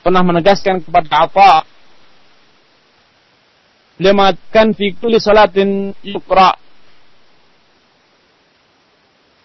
[0.03, 1.53] pernah menegaskan kepada Atha
[3.99, 6.55] beliau mengatakan fi salatin yuqra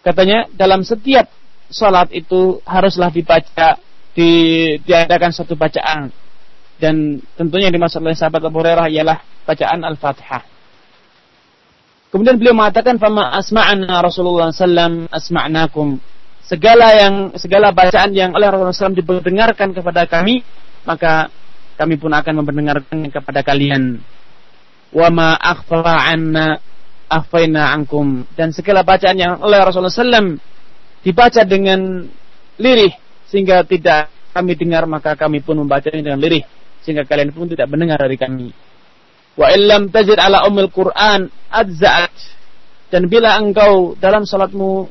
[0.07, 1.27] katanya dalam setiap
[1.67, 3.79] salat itu haruslah dibaca
[4.15, 4.31] di
[4.83, 6.15] diadakan satu bacaan.
[6.79, 10.54] Dan tentunya dimaksud oleh sahabat Abu Hurairah ialah bacaan Al-Fatihah
[12.15, 15.99] Kemudian beliau mengatakan fama asma'ana Rasulullah sallam asma'nakum.
[16.47, 20.47] Segala yang segala bacaan yang oleh Rasulullah SAW didengarkan kepada kami,
[20.87, 21.27] maka
[21.75, 23.99] kami pun akan memperdengarkan kepada kalian.
[24.95, 26.63] Wa ma akhfa anna
[27.11, 28.23] akhfaina ankum.
[28.39, 30.39] Dan segala bacaan yang oleh Rasulullah SAW
[31.03, 32.07] dibaca dengan
[32.63, 32.95] lirih
[33.27, 36.47] sehingga tidak kami dengar maka kami pun membacanya dengan lirih
[36.87, 38.55] sehingga kalian pun tidak mendengar dari kami.
[39.35, 42.15] Wa illam tajid ala umil Quran adza'at.
[42.91, 44.87] Dan bila engkau dalam salatmu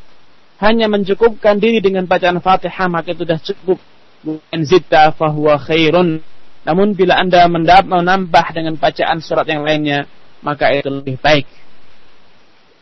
[0.59, 3.79] hanya mencukupkan diri dengan bacaan Fatihah maka itu sudah cukup.
[4.23, 6.23] Bukan zidda fahuwa khairun.
[6.63, 10.07] Namun bila Anda menambah dengan bacaan surat yang lainnya,
[10.39, 11.43] maka itu lebih baik.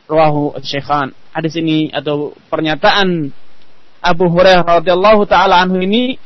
[0.06, 1.18] Rawahu Syekhan.
[1.34, 3.34] Hadis ini atau pernyataan
[4.02, 6.18] Abu Hurairah radhiyallahu taala anhu ini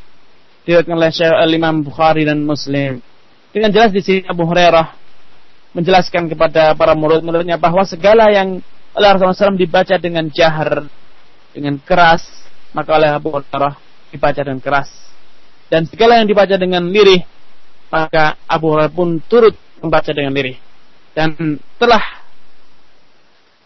[0.65, 2.99] diriwayatkan oleh Syekh Imam Bukhari dan Muslim.
[3.53, 5.04] Dengan jelas di sini Abu Hurairah
[5.75, 8.63] menjelaskan kepada para murid-muridnya bahwa segala yang
[8.95, 10.87] oleh Rasulullah SAW dibaca dengan jahar,
[11.51, 12.23] dengan keras,
[12.71, 13.75] maka oleh Abu Hurairah
[14.15, 14.87] dibaca dengan keras.
[15.67, 17.27] Dan segala yang dibaca dengan lirih,
[17.91, 20.55] maka Abu Hurairah pun turut membaca dengan lirih.
[21.11, 22.23] Dan telah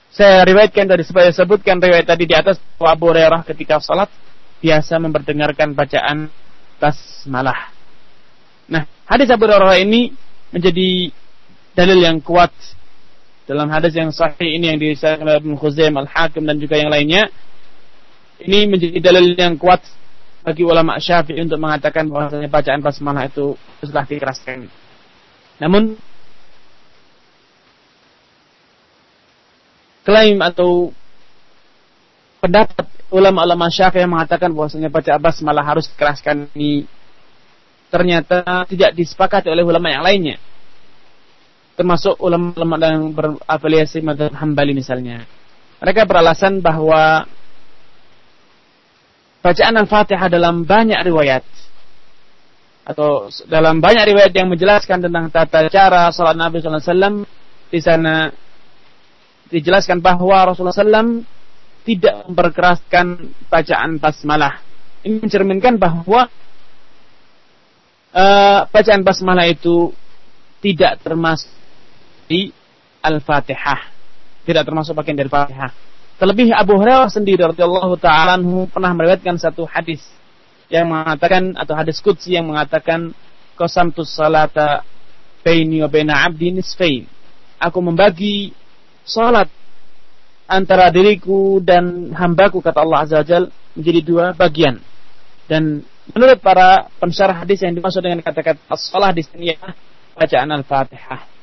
[0.10, 4.10] saya riwayatkan tadi supaya sebutkan riwayat tadi di atas bahwa Abu Hurairah ketika salat
[4.58, 6.34] biasa memperdengarkan bacaan
[6.82, 7.70] basmalah.
[8.66, 10.10] Nah, hadis Abu Hurairah ini
[10.50, 11.14] menjadi
[11.80, 12.52] dalil yang kuat
[13.48, 17.32] dalam hadis yang sahih ini yang disahkan oleh Ibnu Khuzaim Al-Hakim dan juga yang lainnya.
[18.44, 19.80] Ini menjadi dalil yang kuat
[20.44, 24.68] bagi ulama Syafi'i untuk mengatakan bahwasanya bacaan basmalah itu telah dikeraskan.
[25.60, 25.96] Namun
[30.04, 30.92] klaim atau
[32.40, 36.88] pendapat ulama-ulama syafi'i yang mengatakan bahwasanya baca abbas malah harus dikeraskan ini
[37.90, 40.38] ternyata tidak disepakati oleh ulama yang lainnya
[41.80, 45.24] termasuk ulama-ulama yang berafiliasi madhab hambali misalnya
[45.80, 47.24] mereka beralasan bahwa
[49.40, 51.48] bacaan al-fatihah dalam banyak riwayat
[52.84, 57.24] atau dalam banyak riwayat yang menjelaskan tentang tata cara salat Nabi SAW
[57.72, 58.28] di sana
[59.48, 61.24] dijelaskan bahwa Rasulullah SAW
[61.88, 63.08] tidak memperkeraskan
[63.48, 64.62] bacaan basmalah.
[65.06, 66.28] Ini mencerminkan bahwa
[68.14, 69.94] uh, bacaan basmalah itu
[70.60, 71.59] tidak termasuk
[72.30, 72.54] di
[73.02, 73.90] Al-Fatihah.
[74.46, 75.74] Tidak termasuk bagian dari Fatihah.
[76.22, 78.38] Terlebih Abu Hurairah sendiri radhiyallahu taala
[78.70, 80.04] pernah meriwayatkan satu hadis
[80.70, 83.16] yang mengatakan atau hadis qudsi yang mengatakan
[83.58, 84.86] qasamtus salata
[85.42, 87.08] baini wa baina 'abdi nisfain.
[87.58, 88.52] Aku membagi
[89.08, 89.48] salat
[90.44, 94.76] antara diriku dan hambaku kata Allah Azza wa Jal menjadi dua bagian.
[95.48, 99.74] Dan menurut para pensyarah hadis yang dimaksud dengan kata-kata as-salah di sini adalah
[100.20, 101.39] bacaan Al-Fatihah.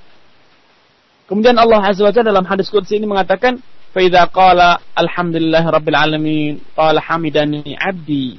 [1.27, 3.59] Kemudian Allah Azza wa Jalla dalam hadis qudsi ini mengatakan,
[3.91, 8.39] "Fa idza qala alhamdulillah rabbil alamin, qala hamidani 'abdi."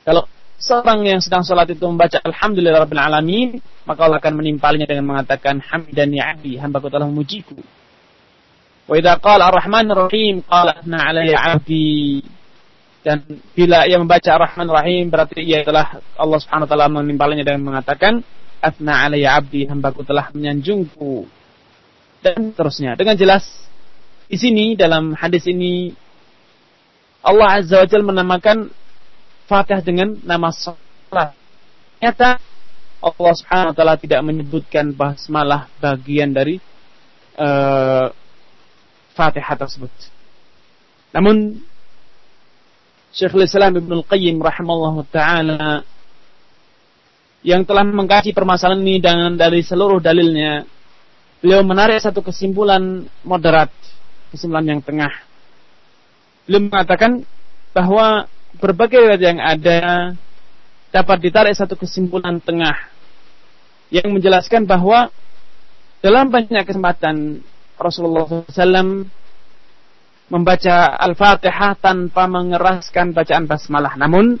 [0.00, 0.24] Kalau
[0.60, 3.48] seorang yang sedang sholat itu membaca Alhamdulillah Rabbil Alamin,
[3.88, 7.56] maka Allah akan menimpalinya dengan mengatakan Hamdan ya abdi, hambaku telah memujiku.
[8.88, 12.20] Wa idza qala Ar-Rahman Ar-Rahim, qala atna alayya abdi.
[13.00, 13.24] Dan
[13.56, 18.20] bila ia membaca Ar-Rahman Ar-Rahim, berarti ia telah Allah Subhanahu wa taala menimpalinya dengan mengatakan
[18.60, 21.26] atna alayya abdi, hambaku telah menyanjungku.
[22.20, 22.94] Dan terusnya.
[23.00, 23.48] Dengan jelas
[24.28, 25.96] di sini dalam hadis ini
[27.24, 28.68] Allah Azza wa Jalla menamakan
[29.48, 31.34] Fatihah dengan nama salat.
[31.98, 32.38] Ternyata
[33.00, 36.60] Allah Subhanahu wa taala tidak menyebutkan basmalah bagian dari
[37.40, 38.12] uh,
[39.16, 39.90] Fatihah tersebut.
[41.10, 41.60] Namun
[43.10, 45.82] Syekhul Islam Ibnu Qayyim rahimallahu taala
[47.40, 50.64] yang telah mengkaji permasalahan ini dengan dari seluruh dalilnya,
[51.40, 53.72] beliau menarik satu kesimpulan moderat,
[54.32, 55.12] kesimpulan yang tengah.
[56.44, 57.24] Beliau mengatakan
[57.72, 58.28] bahwa
[58.60, 59.80] berbagai riwayat yang ada
[60.90, 62.76] dapat ditarik satu kesimpulan tengah
[63.94, 65.08] yang menjelaskan bahwa
[66.02, 67.40] dalam banyak kesempatan
[67.80, 69.08] Rasulullah SAW
[70.30, 74.38] membaca Al-Fatihah tanpa mengeraskan bacaan basmalah, namun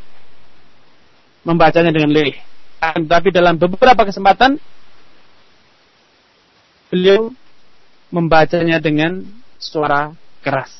[1.42, 2.38] membacanya dengan lirih.
[2.80, 4.56] Tapi dalam beberapa kesempatan
[6.88, 7.30] beliau
[8.10, 9.22] membacanya dengan
[9.60, 10.72] suara keras.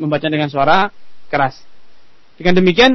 [0.00, 0.88] Membacanya dengan suara
[1.28, 1.60] keras.
[2.40, 2.92] Dengan demikian,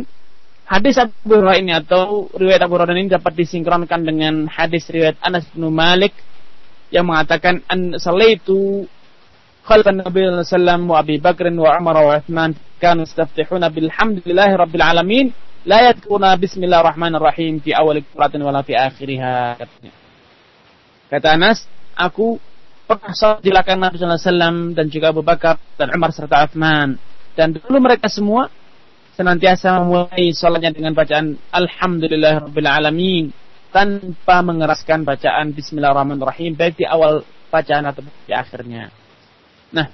[0.65, 5.45] hadis Abu Hurairah ini atau riwayat Abu Hurairah ini dapat disinkronkan dengan hadis riwayat Anas
[5.53, 6.15] bin Malik
[6.89, 8.85] yang mengatakan an salaitu
[9.65, 15.25] khalfan Nabi sallallahu wa Abi Bakr wa Umar wa Uthman kanu yastaftihuna bilhamdillahi rabbil alamin
[15.63, 19.91] la yadkuruna bismillahirrahmanirrahim fi awal qiratin wala fi akhiriha katanya.
[21.07, 21.63] Kata Anas,
[21.95, 22.35] aku
[22.83, 26.43] pernah salat di belakang Nabi sallallahu alaihi wasallam dan juga Abu Bakar dan Umar serta
[26.43, 26.99] Uthman
[27.39, 28.51] dan dulu mereka semua
[29.15, 33.25] senantiasa memulai sholatnya dengan bacaan Alhamdulillah Rabbil Alamin
[33.71, 38.91] tanpa mengeraskan bacaan Bismillahirrahmanirrahim baik di awal bacaan atau di akhirnya.
[39.71, 39.87] Nah,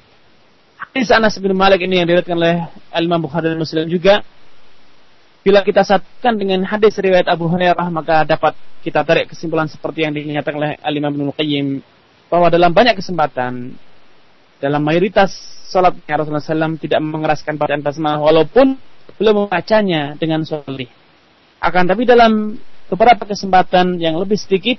[0.82, 2.66] hadis Anas bin Malik ini yang diriwayatkan oleh
[2.96, 4.26] Imam Bukhari dan Muslim juga
[5.50, 8.54] bila kita satukan dengan hadis riwayat Abu Hurairah maka dapat
[8.86, 11.82] kita tarik kesimpulan seperti yang dinyatakan oleh Al Imam Ibnu Qayyim
[12.30, 13.74] bahwa dalam banyak kesempatan
[14.62, 15.34] dalam mayoritas
[15.74, 18.78] sholat Rasulullah SAW tidak mengeraskan bacaan basmalah walaupun
[19.18, 20.86] belum membacanya dengan solih.
[21.58, 22.54] Akan tapi dalam
[22.86, 24.78] beberapa kesempatan yang lebih sedikit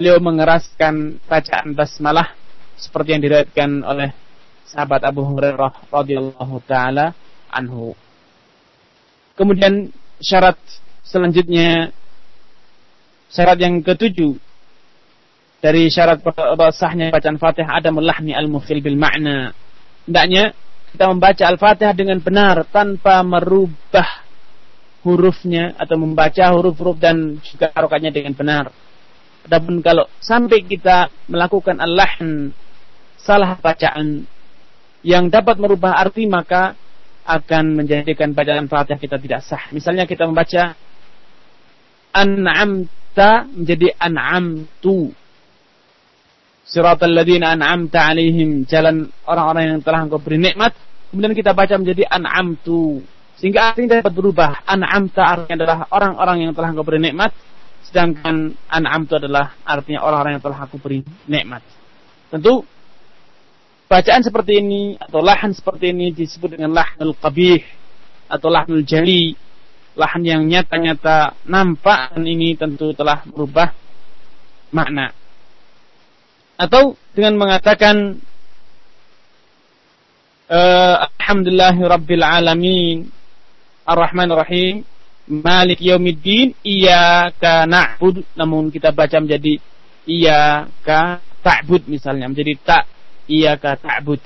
[0.00, 2.32] beliau mengeraskan bacaan basmalah
[2.80, 4.16] seperti yang diriwayatkan oleh
[4.64, 7.12] sahabat Abu Hurairah radhiyallahu taala
[7.52, 8.07] anhu.
[9.38, 10.58] Kemudian syarat
[11.06, 11.94] selanjutnya
[13.30, 14.34] syarat yang ketujuh
[15.62, 16.18] dari syarat
[16.74, 19.54] sahnya bacaan Fatihah ada mulahni al-mukhil bil makna.
[20.10, 20.58] Hendaknya
[20.88, 24.24] kita membaca Al-Fatihah dengan benar tanpa merubah
[25.04, 28.64] hurufnya atau membaca huruf-huruf dan juga harokatnya dengan benar.
[29.46, 32.52] Adapun kalau sampai kita melakukan al-lahn
[33.20, 34.24] salah bacaan
[35.04, 36.74] yang dapat merubah arti maka
[37.28, 39.68] akan menjadikan bacaan Fatihah kita tidak sah.
[39.76, 40.72] Misalnya kita membaca
[42.16, 45.12] an'amta menjadi an'amtu.
[46.64, 50.72] Siratal ladzina an'amta alaihim jalan orang-orang yang telah engkau beri nikmat
[51.08, 53.00] kemudian kita baca menjadi an'amtu
[53.40, 57.32] sehingga artinya dapat berubah an'amta artinya adalah orang-orang yang telah engkau beri nikmat
[57.88, 61.64] sedangkan an'amtu adalah artinya orang-orang yang telah aku beri nikmat
[62.28, 62.68] tentu
[63.88, 67.64] bacaan seperti ini atau lahan seperti ini disebut dengan lahnul qabih
[68.28, 69.34] atau lahnul jali.
[69.98, 73.74] Lahan yang nyata-nyata nampak dan ini tentu telah berubah
[74.70, 75.10] makna.
[76.54, 78.22] Atau dengan mengatakan
[80.46, 82.98] uh, Alhamdulillahi Rabbil Alamin
[83.82, 84.74] Ar-Rahman Rahim
[85.26, 88.22] Malik Yaumiddin Iyaka na'bud.
[88.38, 89.58] Namun kita baca menjadi
[90.06, 92.84] Iyaka ta'bud misalnya Menjadi tak
[93.28, 94.18] Iyaka ta'bud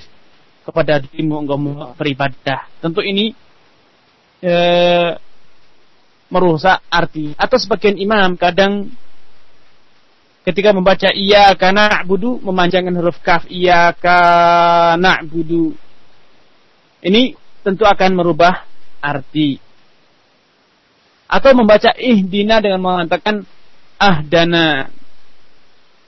[0.63, 1.59] Kepada dirimu engkau
[1.99, 3.35] beribadah Tentu ini
[4.41, 5.11] eh,
[6.31, 8.89] Merusak arti Atau sebagian imam kadang
[10.47, 15.75] Ketika membaca Iyaka na'budu Memanjangkan huruf kaf Iyaka na'budu
[17.03, 17.35] ini
[17.67, 18.63] tentu akan merubah
[19.03, 19.59] arti.
[21.27, 23.43] Atau membaca ihdina dengan mengatakan
[23.99, 24.87] ahdana.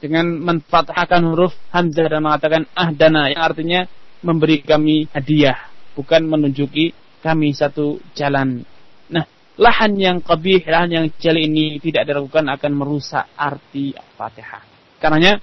[0.06, 3.34] Dengan menfathahkan huruf hamzah dan mengatakan ahdana.
[3.34, 3.82] Yang artinya
[4.22, 5.58] memberi kami hadiah.
[5.98, 6.94] Bukan menunjuki
[7.26, 8.62] kami satu jalan.
[9.10, 9.26] Nah,
[9.58, 14.62] lahan yang kabih, lahan yang jeli ini tidak dilakukan akan merusak arti Al-Fatihah.
[15.02, 15.42] Karenanya,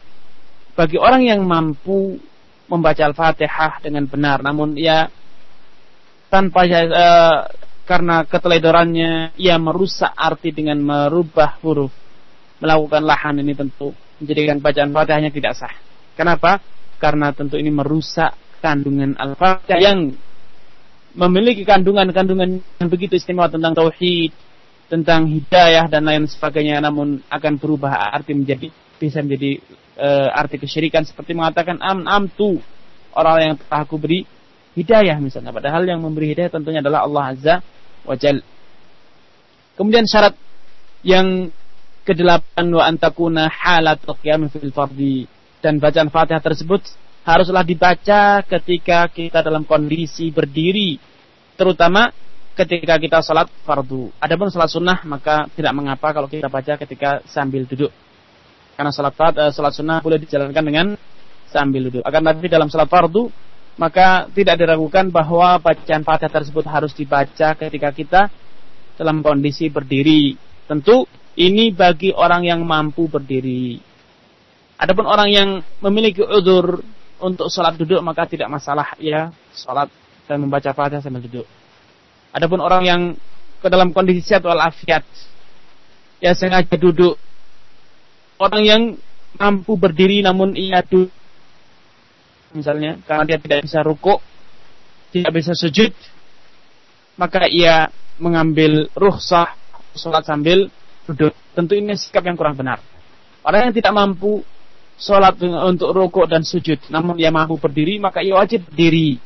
[0.78, 2.22] bagi orang yang mampu
[2.70, 5.10] membaca Al-Fatihah dengan benar, namun ia
[6.30, 7.50] tanpa uh,
[7.82, 11.92] karena keteledorannya ia merusak arti dengan merubah huruf
[12.62, 13.90] melakukan lahan ini tentu
[14.22, 15.74] menjadikan bacaan Fatihahnya tidak sah.
[16.14, 16.62] Kenapa?
[17.02, 20.14] Karena tentu ini merusak kandungan Al-Fatihah yang
[21.12, 24.32] memiliki kandungan-kandungan yang begitu istimewa tentang tauhid,
[24.88, 29.58] tentang hidayah dan lain sebagainya namun akan berubah arti menjadi bisa menjadi
[29.98, 32.62] e, arti kesyirikan seperti mengatakan am am tu
[33.12, 34.24] orang yang telah aku beri
[34.78, 35.52] hidayah misalnya.
[35.52, 37.54] Padahal yang memberi hidayah tentunya adalah Allah Azza
[38.08, 38.40] wa Jal.
[39.76, 40.36] Kemudian syarat
[41.02, 41.50] yang
[42.02, 45.26] kedelapan wa antakuna halat qiyam fil fardi
[45.62, 46.82] dan bacaan Fatihah tersebut
[47.22, 50.98] haruslah dibaca ketika kita dalam kondisi berdiri
[51.54, 52.10] terutama
[52.52, 54.12] ketika kita salat fardu.
[54.20, 57.94] Adapun salat sunnah maka tidak mengapa kalau kita baca ketika sambil duduk.
[58.76, 60.86] Karena salat uh, salat sunnah boleh dijalankan dengan
[61.48, 62.02] sambil duduk.
[62.04, 63.30] Akan tetapi dalam salat fardu
[63.80, 68.22] maka tidak diragukan bahwa bacaan Fatihah tersebut harus dibaca ketika kita
[69.00, 70.36] dalam kondisi berdiri.
[70.68, 71.08] Tentu
[71.38, 73.80] ini bagi orang yang mampu berdiri.
[74.76, 75.48] Adapun orang yang
[75.80, 76.82] memiliki udur
[77.22, 79.86] untuk sholat duduk maka tidak masalah ya sholat
[80.26, 81.46] dan membaca Fatihah sambil duduk.
[82.34, 83.00] Adapun orang yang
[83.62, 85.06] ke dalam kondisi sehat walafiat
[86.18, 87.14] ya sengaja duduk.
[88.42, 88.82] Orang yang
[89.38, 91.14] mampu berdiri namun ia duduk
[92.52, 94.20] misalnya karena dia tidak bisa rukuk,
[95.10, 95.90] tidak bisa sujud,
[97.16, 97.88] maka ia
[98.20, 99.56] mengambil ruhsah
[99.96, 100.68] sholat sambil.
[101.52, 102.78] Tentu ini sikap yang kurang benar.
[103.42, 104.46] Orang yang tidak mampu
[104.94, 109.18] sholat untuk rukuk dan sujud, namun ia mampu berdiri, maka ia wajib berdiri.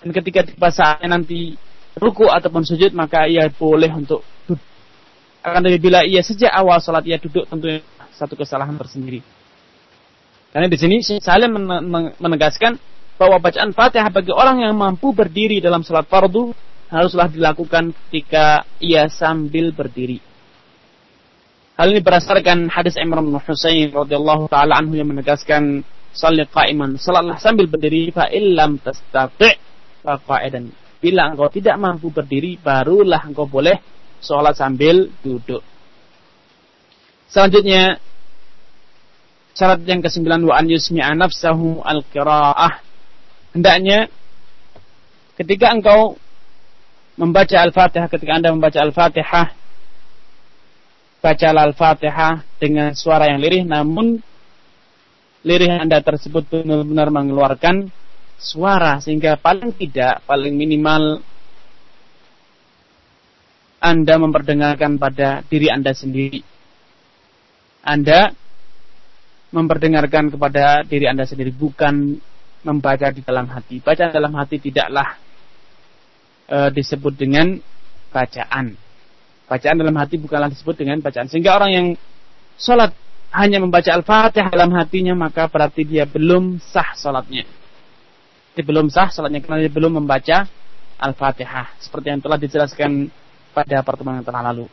[0.00, 1.54] Dan ketika tiba saatnya nanti
[2.00, 4.64] rukuk ataupun sujud, maka ia boleh untuk duduk.
[5.44, 7.68] Akan tetapi bila ia sejak awal sholat ia duduk, tentu
[8.16, 9.20] satu kesalahan tersendiri.
[10.52, 11.52] Karena di sini Salim
[12.16, 12.76] menegaskan
[13.16, 16.52] bahwa bacaan Fatihah bagi orang yang mampu berdiri dalam salat fardu
[16.92, 20.31] haruslah dilakukan ketika ia sambil berdiri.
[21.72, 25.80] Hal ini berdasarkan hadis Imran bin Husain radhiyallahu taala anhu yang menegaskan
[26.12, 29.56] salat qa'iman, salatlah sambil berdiri fa illam tastati'
[30.04, 30.68] fa qa'idan.
[31.00, 33.80] Bila engkau tidak mampu berdiri, barulah engkau boleh
[34.22, 35.64] sholat sambil duduk.
[37.32, 37.98] Selanjutnya
[39.52, 42.80] Syarat yang kesembilan wa an yusmi'a nafsahu al-qira'ah.
[43.52, 44.08] Hendaknya
[45.36, 46.16] ketika engkau
[47.20, 49.52] membaca Al-Fatihah, ketika Anda membaca Al-Fatihah,
[51.22, 54.18] baca Al-Fatihah dengan suara yang lirih namun
[55.46, 57.90] lirih Anda tersebut benar-benar mengeluarkan
[58.42, 61.22] suara sehingga paling tidak, paling minimal
[63.82, 66.42] Anda memperdengarkan pada diri Anda sendiri.
[67.82, 68.30] Anda
[69.50, 72.14] memperdengarkan kepada diri Anda sendiri, bukan
[72.62, 73.82] membaca di dalam hati.
[73.82, 75.18] Baca dalam hati tidaklah
[76.46, 77.58] e, disebut dengan
[78.14, 78.78] bacaan.
[79.52, 81.28] Bacaan dalam hati bukanlah disebut dengan bacaan.
[81.28, 81.86] Sehingga orang yang
[82.56, 82.96] sholat
[83.36, 87.44] hanya membaca Al-Fatihah dalam hatinya, maka berarti dia belum sah sholatnya.
[88.56, 90.48] Dia belum sah sholatnya karena dia belum membaca
[90.96, 91.76] Al-Fatihah.
[91.84, 93.12] Seperti yang telah dijelaskan
[93.52, 94.64] pada pertemuan yang telah lalu.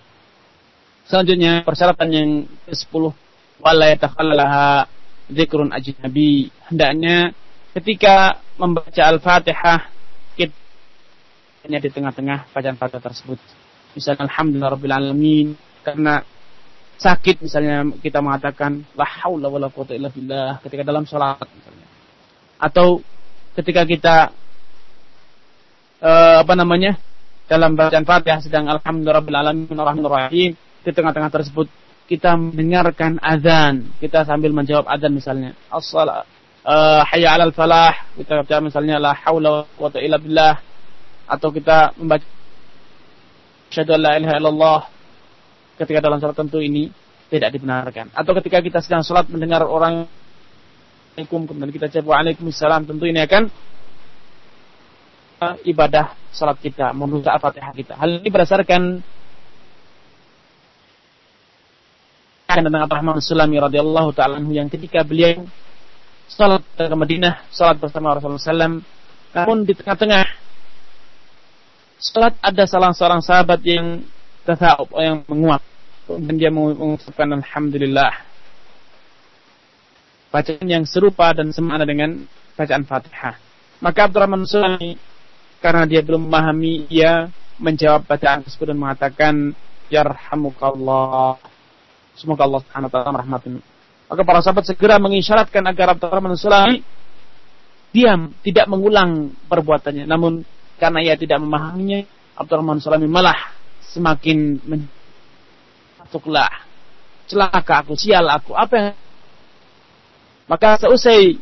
[1.11, 2.29] Selanjutnya persyaratan yang
[2.71, 3.03] ke-10
[3.59, 4.87] wala yatakhallalaha
[5.27, 6.55] dzikrun ajnabi.
[6.71, 7.35] Hendaknya
[7.75, 9.91] ketika membaca Al-Fatihah
[10.39, 10.55] kita
[11.67, 13.58] di tengah-tengah bacaan-bacaan tersebut.
[13.95, 15.47] Misalnya alhamdulillah rabbil alamin
[15.81, 16.21] karena
[16.99, 21.87] sakit misalnya kita mengatakan la haula wala quwata illa billah ketika dalam salat misalnya.
[22.59, 23.01] Atau
[23.55, 24.15] ketika kita
[26.03, 26.97] uh, apa namanya?
[27.49, 30.53] dalam bacaan Fatihah sedang alhamdulillah rabbil alamin rahim
[30.85, 31.65] di tengah-tengah tersebut
[32.05, 36.29] kita mendengarkan azan, kita sambil menjawab azan misalnya, as-salat
[36.65, 40.55] uh, hayya 'alal falah, kita baca misalnya la haula wa quwata illa billah
[41.29, 42.25] atau kita membaca
[43.69, 44.79] syahadu la ilaha illallah
[45.79, 46.89] ketika dalam salat tentu ini
[47.29, 48.11] tidak dibenarkan.
[48.11, 50.09] Atau ketika kita sedang salat mendengar orang
[51.09, 53.51] Assalamualaikum kemudian kita jawab Waalaikumsalam tentu ini akan
[55.43, 57.93] uh, ibadah salat kita merusak Fatihah kita.
[57.99, 59.03] Hal ini berdasarkan
[62.49, 65.43] tentang Abdurrahman Sulami radhiyallahu taala yang ketika beliau
[66.31, 68.79] salat ke Madinah, salat bersama Rasulullah SAW,
[69.35, 70.23] namun di tengah-tengah
[71.99, 74.01] salat ada salah seorang sahabat yang
[74.47, 75.61] tatha'ub, yang menguap.
[76.09, 78.25] Dan dia mengucapkan Alhamdulillah.
[80.33, 82.25] Bacaan yang serupa dan semana dengan
[82.57, 83.37] bacaan Fatihah.
[83.83, 84.97] Maka Abdurrahman Sulami,
[85.61, 87.29] karena dia belum memahami, ia
[87.61, 89.33] menjawab bacaan tersebut dan mengatakan,
[89.89, 91.37] Yarhamukallah
[92.19, 93.63] Semoga Allah Subhanahu wa taala merahmatin.
[94.11, 96.83] Maka para sahabat segera mengisyaratkan agar Abdurrahman Sulami
[97.95, 100.03] diam, tidak mengulang perbuatannya.
[100.03, 100.43] Namun
[100.79, 102.07] karena ia tidak memahaminya,
[102.39, 103.35] Abdurrahman Sulami malah
[103.91, 104.63] semakin
[105.99, 106.47] masuklah
[107.27, 108.55] celaka aku, sial aku.
[108.55, 108.87] Apa yang
[110.49, 111.37] maka seusai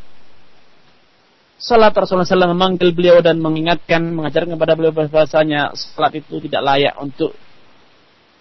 [1.58, 6.94] Salat Rasulullah SAW memanggil beliau dan mengingatkan, mengajarkan kepada beliau bahwasanya salat itu tidak layak
[7.02, 7.34] untuk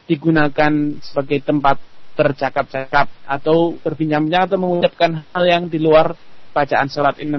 [0.04, 1.80] digunakan sebagai tempat
[2.12, 6.12] bercakap-cakap atau berbincang-bincang atau mengucapkan hal yang di luar
[6.52, 7.32] bacaan salat ini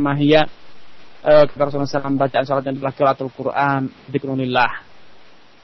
[1.28, 4.72] kata Rasulullah SAW bacaan salat yang adalah qiraatul Quran dzikrulillah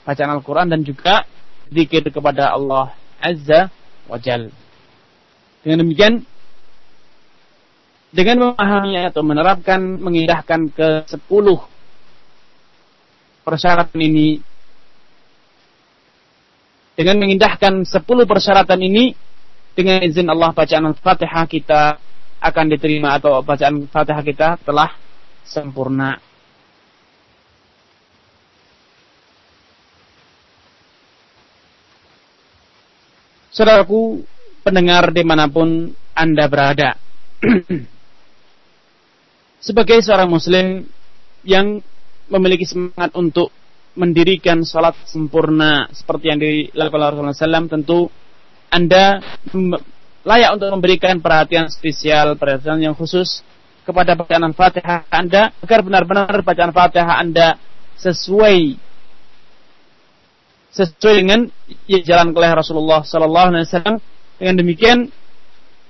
[0.04, 1.24] bacaan Al-Quran dan juga
[1.72, 2.92] zikir kepada Allah
[3.24, 3.72] Azza
[4.12, 4.52] wa Jal.
[5.64, 6.28] Dengan demikian
[8.12, 11.64] dengan memahami atau menerapkan mengindahkan ke sepuluh
[13.48, 14.44] persyaratan ini
[16.94, 19.18] dengan mengindahkan 10 persyaratan ini
[19.74, 21.98] dengan izin Allah bacaan Al-Fatihah kita
[22.38, 24.94] akan diterima atau bacaan Fatihah kita telah
[25.46, 26.18] sempurna.
[33.54, 34.26] Saudaraku
[34.66, 36.98] pendengar di mana pun Anda berada.
[39.66, 40.90] Sebagai seorang muslim
[41.46, 41.80] yang
[42.28, 43.54] memiliki semangat untuk
[43.94, 48.10] mendirikan salat sempurna seperti yang dilakukan Rasulullah SAW, tentu
[48.74, 49.22] Anda
[50.26, 53.46] layak untuk memberikan perhatian spesial, perhatian yang khusus
[53.84, 57.60] kepada bacaan Fatihah Anda agar benar-benar bacaan Fatihah Anda
[58.00, 58.80] sesuai
[60.74, 61.40] sesuai dengan
[61.86, 63.98] jalan oleh Rasulullah sallallahu alaihi wasallam.
[64.42, 65.00] Dengan demikian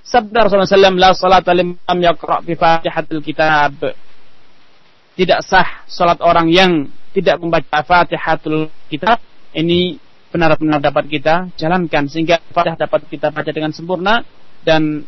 [0.04, 3.80] sabda Rasulullah SAW, la salat lam yaqra bi Fatihatil Kitab.
[5.14, 6.86] Tidak sah salat orang yang
[7.16, 9.22] tidak membaca Fatihatul Kitab
[9.56, 9.96] ini
[10.28, 14.20] benar-benar dapat kita jalankan sehingga Fatihah dapat kita baca dengan sempurna
[14.66, 15.06] dan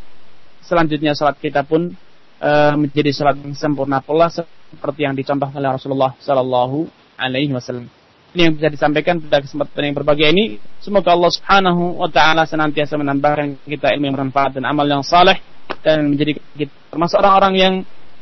[0.65, 1.93] selanjutnya salat kita pun
[2.41, 7.89] e, menjadi salat yang sempurna pula seperti yang dicontohkan oleh Rasulullah Sallallahu Alaihi Wasallam.
[8.37, 10.61] Ini yang bisa disampaikan pada kesempatan yang berbahagia ini.
[10.85, 15.41] Semoga Allah Subhanahu Wa Taala senantiasa menambahkan kita ilmu yang bermanfaat dan amal yang saleh
[15.81, 17.75] dan menjadi kita termasuk orang-orang yang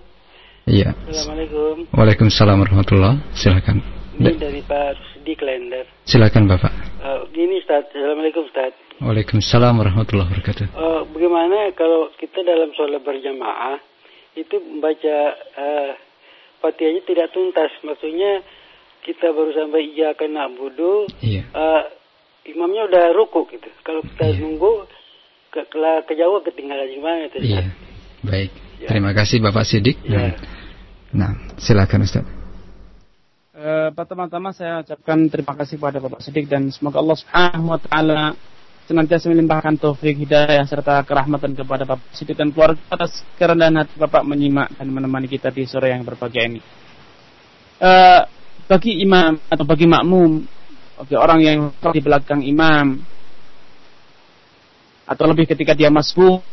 [0.68, 0.92] Iya.
[1.08, 1.88] Assalamualaikum.
[1.96, 3.24] Waalaikumsalam warahmatullah.
[3.32, 3.80] Silakan.
[4.20, 5.88] Ini dari Pak Rusdi Klender.
[6.04, 7.00] Silakan Bapak.
[7.00, 8.76] Uh, gini Ustaz, Assalamualaikum Ustaz.
[9.00, 10.68] Waalaikumsalam warahmatullahi wabarakatuh.
[10.76, 13.93] Uh, bagaimana kalau kita dalam sholat berjamaah
[14.34, 15.18] itu membaca
[15.58, 15.92] uh,
[16.64, 18.40] Fatihahnya tidak tuntas, maksudnya
[19.04, 21.44] kita baru sampai iya kena budu, Iya.
[21.52, 21.84] uh,
[22.48, 23.68] imamnya udah ruku gitu.
[23.84, 24.40] Kalau kita Iya.
[24.40, 24.88] nunggu
[25.52, 25.78] ke, ke,
[26.08, 27.68] kejauh ketinggalan gimana itu Iya.
[28.24, 28.52] Baik.
[28.80, 28.88] Ya.
[28.96, 30.00] Terima kasih Bapak Sidik.
[30.08, 30.40] Ya.
[31.12, 32.24] Nah, silakan Ustaz.
[33.54, 38.34] Eh, pertama-tama saya ucapkan terima kasih kepada Bapak Sidik dan semoga Allah Subhanahu wa taala
[38.84, 44.28] senantiasa melimpahkan taufik hidayah serta kerahmatan kepada Bapak Sidik dan keluarga atas kerendahan hati Bapak
[44.28, 46.60] menyimak dan menemani kita di sore yang berbahagia ini.
[47.80, 48.22] Eh,
[48.68, 50.44] bagi imam atau bagi makmum,
[51.04, 51.60] bagi orang yang
[51.92, 53.00] di belakang imam
[55.04, 56.44] atau lebih ketika dia masbuk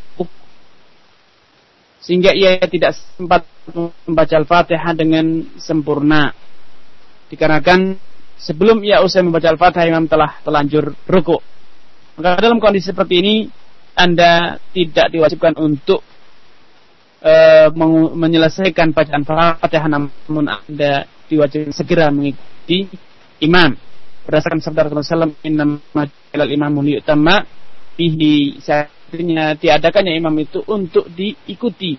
[2.01, 3.45] sehingga ia tidak sempat
[4.09, 6.33] membaca Al-Fatihah dengan sempurna.
[7.31, 7.95] Dikarenakan
[8.41, 11.39] sebelum ia usai membaca Al-Fatihah imam telah telanjur ruku.
[12.19, 13.35] Maka dalam kondisi seperti ini
[13.95, 16.01] Anda tidak diwajibkan untuk
[17.77, 22.89] mengu- menyelesaikan bacaan Fatihah namun Anda diwajibkan segera mengikuti
[23.45, 23.77] imam.
[24.25, 25.65] Berdasarkan sabda Rasulullah SAW, "Inna
[25.97, 27.45] majal imamu liyutamma
[27.97, 28.61] bihi."
[29.11, 31.99] Artinya diadakannya imam itu untuk diikuti.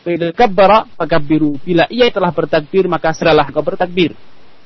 [0.00, 1.60] Bila kabbara fakabbiru.
[1.60, 4.16] Bila ia telah bertakbir maka seralah kau bertakbir.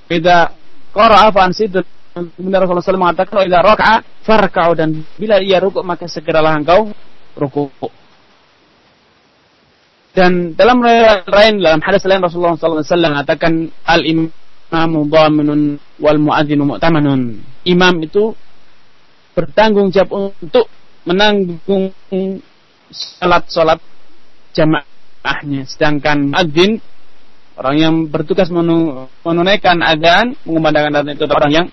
[0.07, 0.53] Bila
[0.95, 1.81] qara'a fa ansid
[2.11, 3.97] Kemudian Rasulullah SAW mengatakan, "Idza raka'a
[4.27, 6.91] farka'u" dan bila ia rukuk maka segeralah engkau
[7.39, 7.71] rukuk.
[10.11, 17.39] Dan dalam lain dalam hadis lain Rasulullah SAW mengatakan al imamu dhaminun wal muadzinu mu'tamanun.
[17.63, 18.35] Imam itu
[19.39, 20.67] bertanggung jawab untuk
[21.07, 21.95] menanggung
[22.91, 23.79] salat-salat
[24.51, 25.63] jamaahnya.
[25.71, 26.83] Sedangkan muadzin
[27.55, 31.67] orang yang bertugas menu- menunaikan adzan, mengumandangkan adzan itu orang yang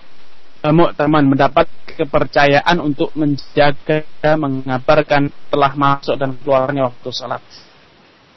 [0.72, 1.66] mu'taman mendapat
[1.98, 4.06] kepercayaan untuk menjaga
[4.38, 7.42] mengabarkan telah masuk dan keluarnya waktu salat.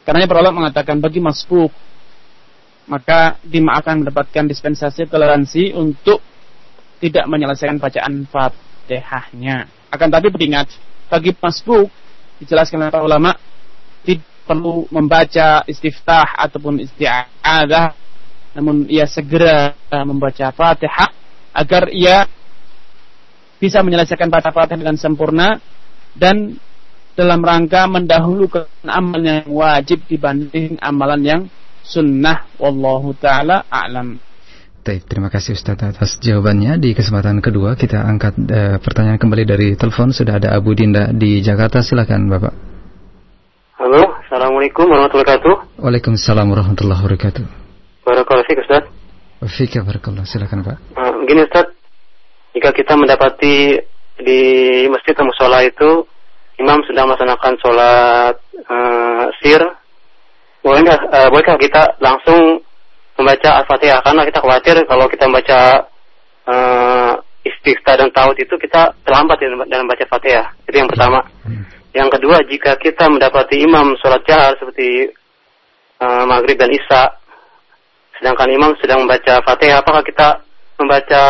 [0.02, 1.70] Karenanya para ulama mengatakan bagi masbuk
[2.90, 6.20] maka dimaafkan mendapatkan dispensasi toleransi untuk
[6.98, 9.70] tidak menyelesaikan bacaan Fatihahnya.
[9.94, 10.68] Akan tapi beringat
[11.08, 11.88] bagi masbuk
[12.42, 13.32] dijelaskan oleh para ulama
[14.02, 17.94] tidak perlu membaca istiftah ataupun isti'adah
[18.58, 21.21] namun ia segera eh, membaca Fatihah
[21.52, 22.28] agar ia
[23.62, 25.62] bisa menyelesaikan baca Fatihah dengan sempurna
[26.18, 26.58] dan
[27.14, 31.42] dalam rangka mendahulukan amalan yang wajib dibanding amalan yang
[31.84, 34.18] sunnah wallahu taala a'lam.
[34.82, 36.82] Baik, terima kasih Ustaz atas jawabannya.
[36.82, 40.10] Di kesempatan kedua kita angkat eh, pertanyaan kembali dari telepon.
[40.10, 41.86] Sudah ada Abu Dinda di Jakarta.
[41.86, 42.54] Silakan Bapak.
[43.78, 45.54] Halo, Assalamualaikum warahmatullahi wabarakatuh.
[45.86, 47.46] Waalaikumsalam warahmatullahi wabarakatuh.
[48.02, 48.84] Barakallahu fiik, Ustaz.
[49.54, 50.26] Fika barakallah.
[50.26, 50.78] Silakan Pak.
[51.22, 51.70] Gini Ustaz,
[52.58, 53.78] jika kita mendapati
[54.22, 54.42] di
[54.90, 56.06] masjid atau musola itu
[56.58, 58.36] imam sedang melaksanakan sholat
[58.70, 59.62] uh, sir,
[60.66, 62.62] bolehkah, uh, bolehkah kita langsung
[63.18, 64.02] membaca Al-Fatihah?
[64.02, 65.62] Karena kita khawatir kalau kita membaca
[66.50, 70.54] uh, istighfar dan taut itu kita terlambat dalam dalam baca Fatihah.
[70.66, 71.26] Itu yang pertama.
[71.92, 75.12] Yang kedua, jika kita mendapati imam sholat jahar seperti
[76.00, 77.14] uh, maghrib dan isya,
[78.18, 80.40] sedangkan imam sedang membaca Fatihah, apakah kita
[80.82, 81.24] membaca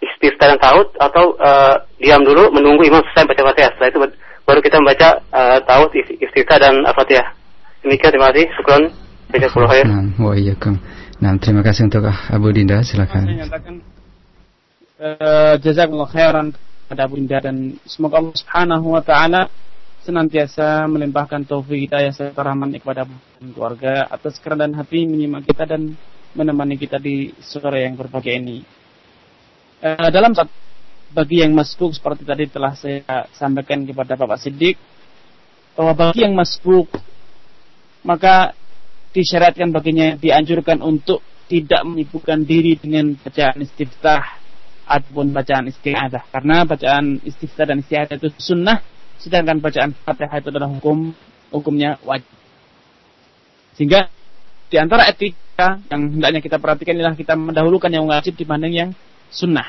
[0.00, 3.70] istighfar dan taut atau uh, diam dulu menunggu imam selesai baca Fatihah.
[3.76, 3.98] Setelah itu
[4.46, 7.36] baru kita membaca uh, taut, istighfar dan Al-Fatihah.
[7.84, 8.48] Demikian terima kasih.
[8.56, 8.82] Syukran.
[9.26, 9.86] Jazakallahu khair.
[9.86, 10.74] Nah, wa iyyakum.
[11.16, 12.84] Nah, terima kasih untuk Abu Dinda.
[12.84, 13.24] Saya Silakan.
[14.96, 19.48] eh, jazakallahu khairan kepada Abu Dinda dan semoga Allah Subhanahu wa taala
[20.06, 25.66] senantiasa melimpahkan taufik hidayah serta rahmatnya kepada Abu dan keluarga atas kerendahan hati menyimak kita
[25.66, 25.98] dan
[26.36, 28.60] menemani kita di sore yang berbahagia ini.
[29.80, 30.36] Eh, dalam
[31.12, 34.76] bagi yang masbuk seperti tadi telah saya sampaikan kepada Bapak Siddiq
[35.76, 36.92] bahwa bagi yang masbuk
[38.04, 38.52] maka
[39.16, 44.42] disyariatkan baginya dianjurkan untuk tidak menyibukkan diri dengan bacaan istiftah
[44.86, 48.82] ataupun bacaan isti'adah karena bacaan istiftah dan isti'adah itu sunnah
[49.22, 51.14] sedangkan bacaan fatihah itu adalah hukum
[51.54, 52.28] hukumnya wajib.
[53.78, 54.10] Sehingga
[54.66, 58.90] di antara etika yang hendaknya kita perhatikan adalah kita mendahulukan yang wajib dibanding yang
[59.32, 59.64] sunnah.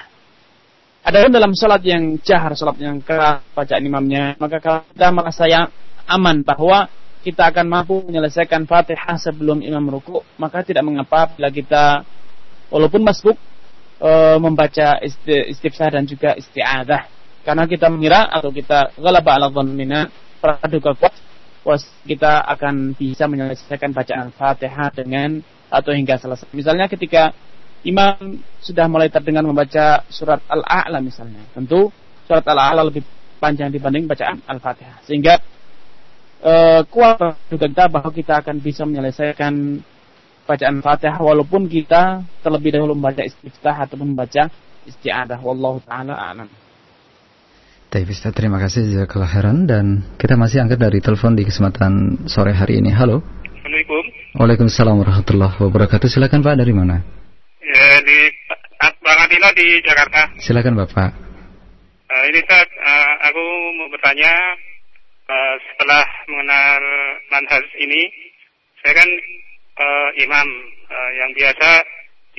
[1.07, 5.71] Ada dalam sholat yang jahar, sholat yang keras, bacaan imamnya, maka kalau kita merasa yang
[6.03, 6.91] aman bahwa
[7.23, 12.03] kita akan mampu menyelesaikan fatihah sebelum imam ruku, maka tidak mengapa bila kita
[12.67, 13.39] walaupun masbuk
[14.03, 14.11] e,
[14.43, 14.99] membaca
[15.47, 17.07] istifsah dan juga isti'adah.
[17.47, 20.11] Karena kita mengira atau kita ghalaba ala dhannina
[20.43, 21.15] praduga kuat
[21.67, 26.47] was kita akan bisa menyelesaikan bacaan Fatihah dengan atau hingga selesai.
[26.55, 27.35] Misalnya ketika
[27.83, 31.43] imam sudah mulai terdengar membaca surat Al-A'la misalnya.
[31.53, 31.91] Tentu
[32.25, 33.03] surat Al-A'la lebih
[33.37, 35.03] panjang dibanding bacaan Al-Fatihah.
[35.05, 35.39] Sehingga
[36.41, 39.53] uh, kuat juga kita bahwa kita akan bisa menyelesaikan
[40.47, 44.49] bacaan Fatihah walaupun kita terlebih dahulu membaca istiftah atau membaca
[44.87, 45.39] isti'adah.
[45.43, 46.49] Wallahu taala a'lam.
[47.87, 52.83] Ustaz, terima kasih jazakallah khairan dan kita masih angkat dari telepon di kesempatan sore hari
[52.83, 52.91] ini.
[52.91, 53.23] Halo.
[53.67, 54.05] Assalamualaikum.
[54.39, 56.07] Waalaikumsalam warahmatullahi wabarakatuh.
[56.07, 57.03] Silakan Pak dari mana?
[57.59, 58.31] Ya, di
[58.79, 60.31] Bang Adila di Jakarta.
[60.39, 61.11] Silakan Bapak.
[62.07, 63.43] Uh, ini Ustaz, uh, aku
[63.75, 64.31] mau bertanya
[65.27, 65.99] uh, setelah
[66.31, 66.79] mengenal
[67.27, 68.07] manhaj ini,
[68.87, 69.09] saya kan
[69.83, 70.47] uh, imam
[70.87, 71.83] uh, yang biasa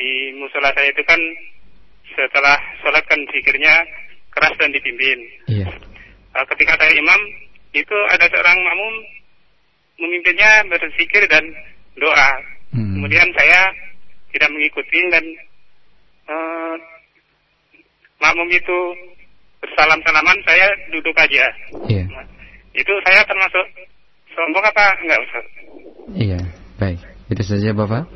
[0.01, 1.21] di musola saya itu kan
[2.17, 3.85] setelah sholat kan zikirnya
[4.33, 5.21] keras dan dipimpin.
[5.45, 5.77] Iya.
[6.33, 7.21] Uh, ketika saya imam,
[7.77, 9.19] itu ada seorang makmum
[9.99, 11.45] memimpinnya berzikir dan
[11.99, 12.31] doa.
[12.73, 12.99] Hmm.
[12.99, 13.71] Kemudian saya
[14.33, 15.25] tidak mengikuti dan
[16.31, 16.75] uh,
[18.23, 18.79] makmum itu
[19.59, 21.47] bersalam-salaman saya duduk aja.
[21.91, 22.05] Iya.
[22.07, 22.27] Nah,
[22.75, 23.67] itu saya termasuk
[24.31, 25.47] sombong apa enggak Ustaz?
[26.15, 26.41] Iya,
[26.79, 27.01] baik.
[27.29, 28.07] Itu saja Bapak.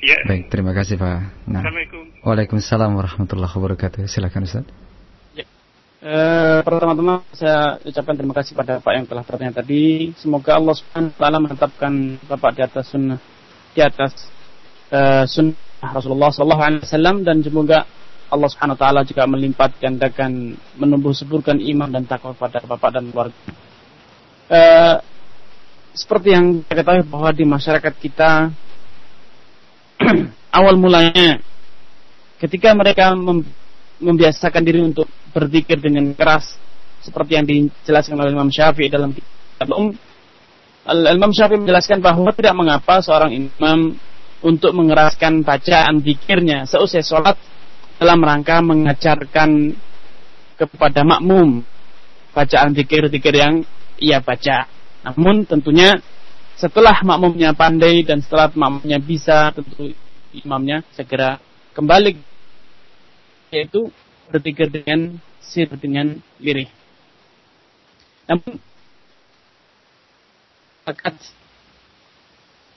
[0.00, 0.16] Iya.
[0.28, 1.48] Baik, terima kasih Pak.
[1.48, 1.60] Nah.
[1.64, 2.02] Assalamualaikum.
[2.24, 4.04] Waalaikumsalam warahmatullahi wabarakatuh.
[4.08, 4.66] Silakan Ustaz.
[6.00, 6.08] Ya.
[6.08, 10.16] E, pertama-tama saya ucapkan terima kasih pada Pak yang telah bertanya tadi.
[10.16, 11.92] Semoga Allah Subhanahu wa menetapkan
[12.24, 13.20] Bapak di atas sunnah
[13.70, 14.12] di atas
[14.90, 17.86] uh, sunnah Rasulullah Wasallam dan semoga
[18.32, 23.04] Allah Subhanahu Wa Taala juga melipat gandakan menumbuh suburkan iman dan takwa pada bapak dan
[23.12, 23.40] keluarga.
[24.50, 24.96] Uh,
[25.94, 28.30] seperti yang kita ketahui bahwa di masyarakat kita
[30.58, 31.38] awal mulanya
[32.40, 33.14] ketika mereka
[34.00, 36.56] membiasakan diri untuk berzikir dengan keras
[37.00, 39.92] seperti yang dijelaskan oleh Imam Syafi'i dalam kitab Um
[40.90, 43.94] Imam Syafi'i menjelaskan bahwa tidak mengapa seorang imam
[44.40, 47.36] untuk mengeraskan bacaan zikirnya seusai sholat
[48.00, 49.76] dalam rangka mengajarkan
[50.56, 51.60] kepada makmum
[52.32, 53.54] bacaan zikir-zikir yang
[54.00, 54.64] ia baca.
[55.04, 56.00] Namun tentunya
[56.56, 59.92] setelah makmumnya pandai dan setelah makmumnya bisa tentu
[60.32, 61.40] imamnya segera
[61.76, 62.29] kembali
[63.50, 63.90] yaitu
[64.30, 66.70] berzikir dengan sir dengan lirih.
[68.30, 68.62] Namun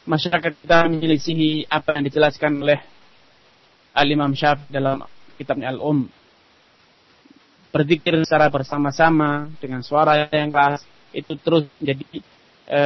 [0.04, 2.80] masyarakat kita menyelisihi apa yang dijelaskan oleh
[3.94, 5.06] Al-Imam Syafi'i dalam
[5.38, 6.10] kitabnya Al-Um.
[7.74, 12.06] Berzikir secara bersama-sama dengan suara yang keras itu terus menjadi
[12.70, 12.82] e,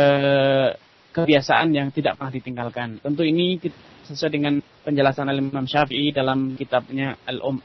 [1.12, 2.90] kebiasaan yang tidak pernah ditinggalkan.
[3.04, 3.60] Tentu ini
[4.08, 7.60] sesuai dengan penjelasan Al-Imam Syafi'i dalam kitabnya Al-Um.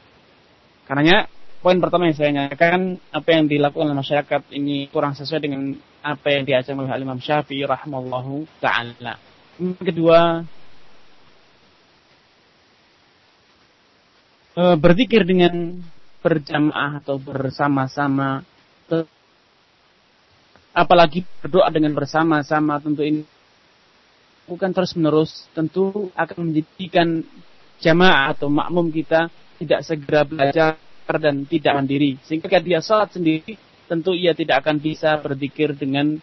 [0.83, 1.31] Karenanya
[1.63, 6.27] poin pertama yang saya nyatakan apa yang dilakukan oleh masyarakat ini kurang sesuai dengan apa
[6.35, 9.15] yang diajarkan oleh Al-Imam Syafi'i rahimallahu taala.
[9.79, 10.43] Kedua,
[14.59, 15.79] e, berzikir dengan
[16.19, 18.43] berjamaah atau bersama-sama
[20.73, 23.21] apalagi berdoa dengan bersama-sama tentu ini
[24.49, 27.21] bukan terus menerus tentu akan menjadikan
[27.79, 29.29] jamaah atau makmum kita
[29.61, 33.59] tidak segera belajar dan tidak mandiri sehingga dia salat sendiri
[33.91, 36.17] tentu ia tidak akan bisa berzikir dengan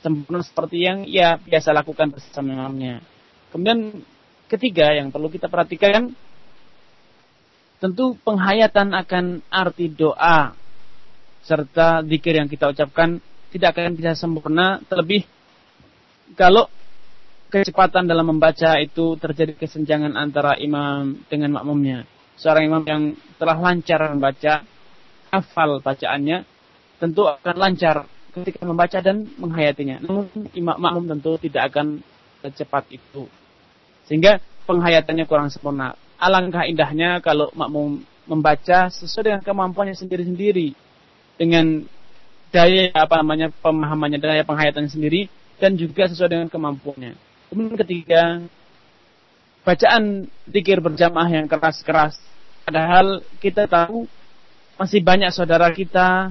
[0.00, 3.04] sempurna seperti yang ia biasa lakukan bersama imamnya.
[3.52, 4.00] Kemudian
[4.48, 6.10] ketiga yang perlu kita perhatikan
[7.80, 10.56] tentu penghayatan akan arti doa
[11.44, 13.20] serta zikir yang kita ucapkan
[13.52, 15.24] tidak akan bisa sempurna terlebih
[16.36, 16.68] kalau
[17.50, 22.06] kecepatan dalam membaca itu terjadi kesenjangan antara imam dengan makmumnya.
[22.40, 23.02] Seorang imam yang
[23.36, 24.64] telah lancar membaca,
[25.28, 26.48] hafal bacaannya,
[26.96, 30.00] tentu akan lancar ketika membaca dan menghayatinya.
[30.00, 32.00] Namun imam makmum tentu tidak akan
[32.40, 33.28] secepat itu.
[34.08, 35.94] Sehingga penghayatannya kurang sempurna.
[36.16, 40.72] Alangkah indahnya kalau makmum membaca sesuai dengan kemampuannya sendiri-sendiri.
[41.36, 41.84] Dengan
[42.52, 45.30] daya apa namanya pemahamannya daya penghayatannya sendiri
[45.60, 47.16] dan juga sesuai dengan kemampuannya.
[47.50, 48.22] Kemudian ketiga
[49.66, 52.16] bacaan zikir berjamaah yang keras-keras.
[52.70, 54.06] Padahal kita tahu
[54.78, 56.30] masih banyak saudara kita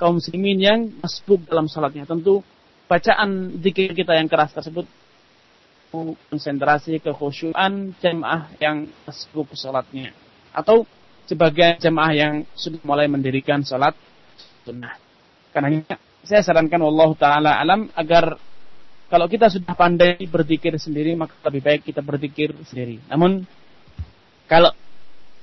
[0.00, 2.08] kaum muslimin yang masbuk dalam salatnya.
[2.08, 2.40] Tentu
[2.88, 4.88] bacaan zikir kita yang keras tersebut
[6.32, 10.16] konsentrasi kekhusyuan jemaah yang sibuk sholatnya
[10.56, 10.88] atau
[11.28, 13.92] sebagai jemaah yang sudah mulai mendirikan sholat
[14.64, 14.96] sunnah.
[15.52, 15.84] Karena
[16.24, 18.40] saya sarankan Allah Ta'ala alam agar
[19.12, 23.04] kalau kita sudah pandai berzikir sendiri maka lebih baik kita berzikir sendiri.
[23.12, 23.44] Namun
[24.48, 24.72] kalau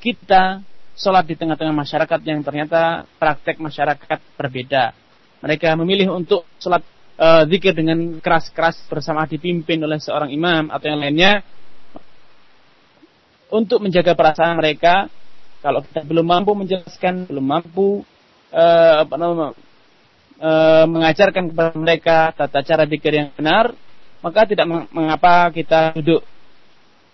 [0.01, 0.65] kita
[0.97, 4.97] sholat di tengah-tengah masyarakat yang ternyata praktek masyarakat berbeda.
[5.45, 6.81] Mereka memilih untuk sholat
[7.21, 11.45] uh, zikir dengan keras-keras bersama dipimpin oleh seorang imam atau yang lainnya
[13.51, 15.11] untuk menjaga perasaan mereka
[15.61, 18.01] kalau kita belum mampu menjelaskan belum mampu
[18.49, 19.53] uh, apa namanya
[20.41, 23.75] uh, mengajarkan kepada mereka tata cara zikir yang benar
[24.21, 26.21] maka tidak mengapa kita duduk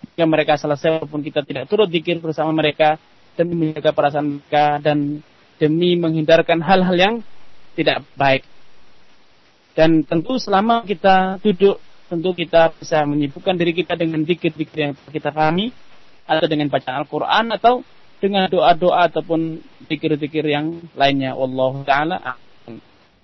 [0.01, 2.97] jika mereka selesai walaupun kita tidak turut zikir bersama mereka
[3.37, 5.21] demi menjaga perasaan mereka dan
[5.57, 7.15] demi menghindarkan hal-hal yang
[7.77, 8.45] tidak baik
[9.77, 11.77] dan tentu selama kita duduk,
[12.09, 15.69] tentu kita bisa menyibukkan diri kita dengan dikit-dikit yang kita pahami,
[16.25, 17.85] atau dengan bacaan Al-Quran, atau
[18.17, 21.37] dengan doa-doa ataupun pikir-pikir yang lainnya.
[21.37, 22.17] Allah Ta'ala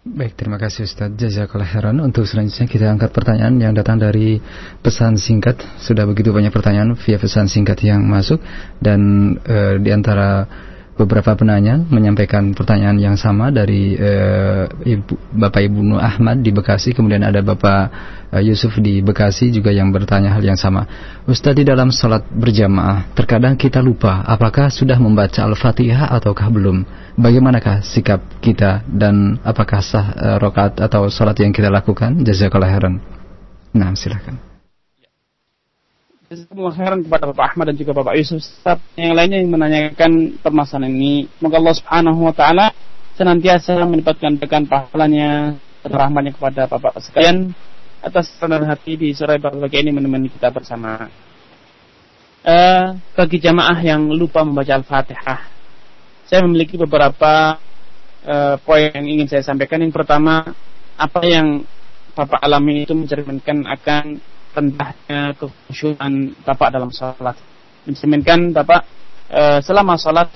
[0.03, 1.95] Baik, terima kasih Ustaz Jazakallah khairan.
[2.03, 4.35] Untuk selanjutnya kita angkat pertanyaan yang datang dari
[4.83, 5.63] pesan singkat.
[5.79, 8.43] Sudah begitu banyak pertanyaan via pesan singkat yang masuk
[8.83, 8.99] dan
[9.47, 10.43] e, di antara
[10.93, 16.93] beberapa penanya menyampaikan pertanyaan yang sama dari uh, Ibu, Bapak Ibu Nur Ahmad di Bekasi,
[16.93, 17.81] kemudian ada Bapak
[18.29, 20.85] uh, Yusuf di Bekasi juga yang bertanya hal yang sama.
[21.25, 26.85] Ustaz di dalam sholat berjamaah, terkadang kita lupa apakah sudah membaca Al-Fatihah ataukah belum.
[27.13, 32.21] Bagaimanakah sikap kita dan apakah sah uh, rokat atau sholat yang kita lakukan?
[32.21, 33.01] Jazakallah khairan.
[33.73, 33.93] Nah,
[36.33, 38.41] silakan khairan kepada Bapak Ahmad dan juga Bapak Yusuf
[38.97, 41.29] yang lainnya yang menanyakan permasalahan ini.
[41.37, 42.65] Semoga Allah Subhanahu wa taala
[43.13, 45.53] senantiasa mendapatkan dekan pahalanya
[45.85, 47.53] dan rahmatnya kepada Bapak sekalian
[48.03, 51.07] atas rendah hati di sore berbagai ini menemani kita bersama.
[52.43, 55.47] Uh, bagi jamaah yang lupa membaca Al-Fatihah,
[56.27, 57.55] saya memiliki beberapa
[58.27, 59.79] uh, poin yang ingin saya sampaikan.
[59.79, 60.51] Yang pertama,
[60.99, 61.63] apa yang
[62.13, 67.35] Bapak alami itu mencerminkan akan rendahnya kekhusyuan Bapak dalam sholat.
[67.83, 68.85] Mencerminkan Bapak
[69.27, 70.29] e, selama sholat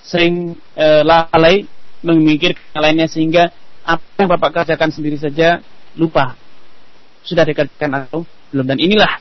[0.00, 1.66] sering e, lalai
[2.00, 3.52] memikirkan lainnya sehingga
[3.84, 5.60] apa yang Bapak kerjakan sendiri saja
[5.98, 6.38] lupa.
[7.26, 8.64] Sudah dikerjakan atau belum.
[8.64, 9.20] Dan inilah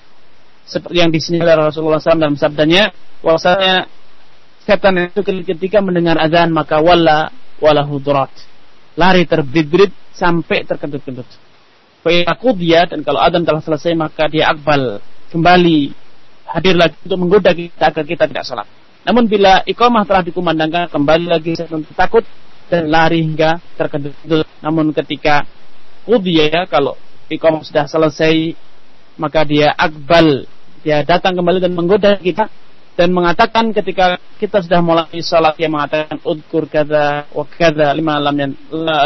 [0.69, 2.93] seperti yang di sini oleh Rasulullah SAW dalam sabdanya
[3.25, 3.89] bahwasanya
[4.63, 8.29] setan itu ketika mendengar azan maka wala wala hudurat
[8.93, 11.25] lari terbit-bit sampai terkentut-kentut
[12.55, 15.91] dia dan kalau Adam telah selesai maka dia akbal kembali
[16.49, 18.67] hadir lagi untuk menggoda kita agar kita tidak sholat.
[19.05, 22.25] Namun bila iqamah telah dikumandangkan kembali lagi tentu takut
[22.69, 24.47] dan lari hingga terkejut.
[24.63, 25.45] Namun ketika
[26.09, 26.97] dia kalau
[27.29, 28.57] iqamah sudah selesai
[29.21, 30.49] maka dia akbal
[30.81, 32.49] dia datang kembali dan menggoda kita
[32.97, 38.51] dan mengatakan ketika kita sudah mulai sholat dia mengatakan udkur kata wa kata lima alamnya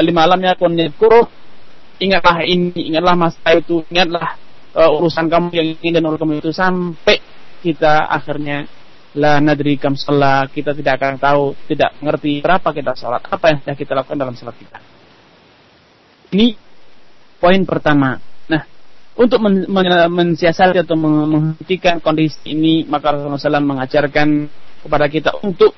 [0.02, 1.43] lima alamnya kun yadkuruh
[2.02, 4.38] ingatlah ini, ingatlah masa itu, ingatlah
[4.74, 7.18] uh, urusan kamu yang ini dan urusan kamu itu sampai
[7.64, 8.68] kita akhirnya
[9.14, 9.94] la nadri kam
[10.50, 14.34] kita tidak akan tahu, tidak mengerti berapa kita sholat, apa yang sudah kita lakukan dalam
[14.34, 14.78] sholat kita.
[16.34, 16.58] Ini
[17.38, 18.18] poin pertama.
[18.50, 18.66] Nah,
[19.14, 24.28] untuk men men mensiasati atau menghentikan kondisi ini, maka Rasulullah SAW mengajarkan
[24.82, 25.78] kepada kita untuk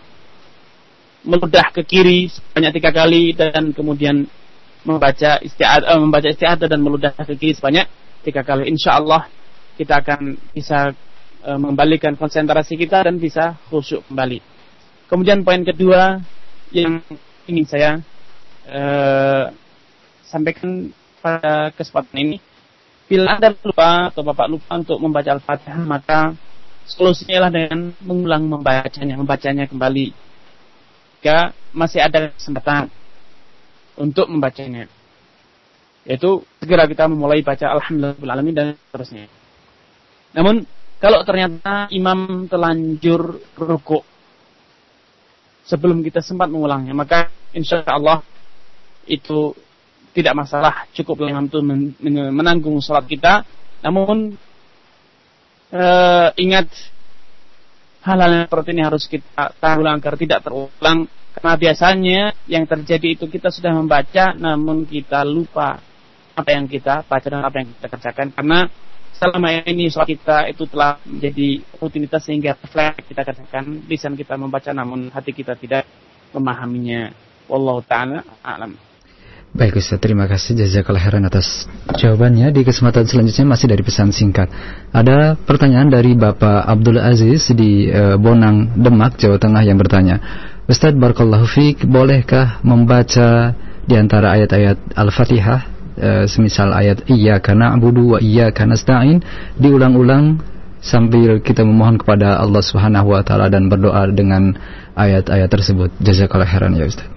[1.25, 4.29] meludah ke kiri sebanyak tiga kali dan kemudian
[4.85, 7.89] membaca istiadah uh, membaca istiadah dan meludah ke kiri sebanyak
[8.21, 8.69] tiga kali.
[8.69, 9.27] Insya Allah
[9.75, 10.93] kita akan bisa
[11.43, 14.39] uh, membalikan konsentrasi kita dan bisa khusyuk kembali.
[15.09, 16.21] Kemudian poin kedua
[16.69, 17.01] yang
[17.49, 17.89] ingin saya
[18.69, 19.49] uh,
[20.25, 22.37] sampaikan pada kesempatan ini,
[23.09, 26.33] bila anda lupa atau bapak lupa untuk membaca al-fatihah maka
[26.85, 30.13] solusinya adalah dengan mengulang membacanya, membacanya kembali.
[31.21, 32.93] Jika masih ada kesempatan
[33.99, 34.87] untuk membacanya.
[36.05, 39.25] Yaitu segera kita memulai baca Alhamdulillah dan seterusnya.
[40.37, 40.67] Namun
[41.01, 44.05] kalau ternyata imam telanjur rukuk
[45.65, 48.21] sebelum kita sempat mengulangnya, maka insya Allah
[49.09, 49.53] itu
[50.15, 51.59] tidak masalah cukup imam itu
[52.31, 53.43] menanggung sholat kita.
[53.83, 54.37] Namun
[55.75, 56.69] uh, ingat
[58.05, 63.51] hal-hal seperti ini harus kita tanggulang agar tidak terulang karena biasanya yang terjadi itu kita
[63.51, 65.83] sudah membaca namun kita lupa
[66.35, 68.59] apa yang kita baca dan apa yang kita kerjakan karena
[69.15, 74.71] selama ini sholat kita itu telah menjadi rutinitas sehingga refleks kita kerjakan lisan kita membaca
[74.75, 75.87] namun hati kita tidak
[76.35, 77.15] memahaminya
[77.47, 78.75] wallahu taala alam
[79.55, 81.63] Baik Ustaz, terima kasih jazakallah khairan atas
[81.95, 82.51] jawabannya.
[82.51, 84.51] Di kesempatan selanjutnya masih dari pesan singkat.
[84.91, 90.19] Ada pertanyaan dari Bapak Abdul Aziz di uh, Bonang, Demak, Jawa Tengah yang bertanya,
[90.65, 93.53] Ustadz Barakallahu Fik, bolehkah membaca
[93.85, 95.59] di antara ayat-ayat Al-Fatihah
[95.93, 99.21] uh, semisal ayat Iya karena abudu wa iya karena nasta'in
[99.61, 100.41] diulang-ulang
[100.81, 104.57] sambil kita memohon kepada Allah Subhanahu wa taala dan berdoa dengan
[104.97, 105.93] ayat-ayat tersebut.
[106.01, 107.13] Jazakallah khairan ya Ustaz.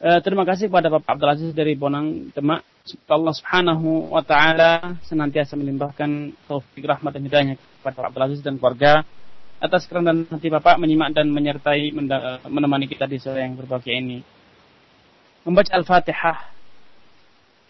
[0.00, 2.64] Uh, terima kasih kepada Bapak Abdul Aziz dari Bonang Demak.
[3.04, 9.04] Allah Subhanahu wa taala senantiasa melimpahkan taufik rahmat dan hidayahnya kepada Abdul Aziz dan keluarga
[9.60, 11.92] atas kerendahan hati Bapak menyimak dan menyertai
[12.48, 14.24] menemani kita di sore yang berbahagia ini.
[15.44, 16.38] Membaca Al-Fatihah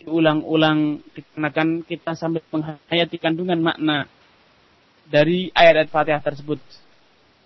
[0.01, 4.07] diulang-ulang dikarenakan kita sambil menghayati kandungan makna
[5.11, 6.63] dari ayat-ayat Fatihah tersebut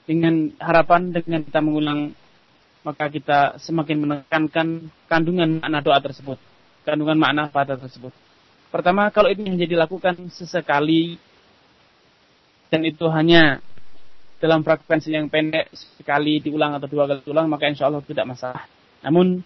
[0.05, 2.13] dengan harapan dengan kita mengulang
[2.85, 6.37] maka kita semakin menekankan kandungan makna doa tersebut,
[6.85, 8.13] kandungan makna pada tersebut.
[8.69, 11.17] Pertama, kalau ini hanya dilakukan sesekali
[12.69, 13.65] dan itu hanya
[14.39, 18.65] dalam frekuensi yang pendek sekali diulang atau dua kali diulang, maka insya Allah tidak masalah.
[19.05, 19.41] Namun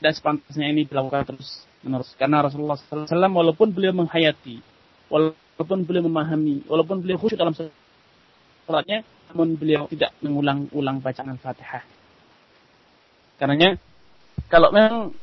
[0.00, 4.60] tidak sepantasnya ini dilakukan terus menerus karena Rasulullah SAW walaupun beliau menghayati,
[5.08, 11.84] walaupun beliau memahami, walaupun beliau khusyuk dalam sholatnya, namun beliau tidak mengulang-ulang bacaan Al-Fatihah.
[13.40, 13.80] Karenanya
[14.52, 15.16] kalau memang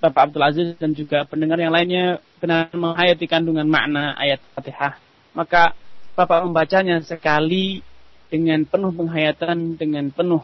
[0.00, 4.96] Bapak Abdul Aziz dan juga pendengar yang lainnya benar menghayati kandungan makna ayat Fatihah,
[5.36, 5.76] maka
[6.16, 7.84] Bapak membacanya sekali
[8.30, 10.40] dengan penuh penghayatan, dengan penuh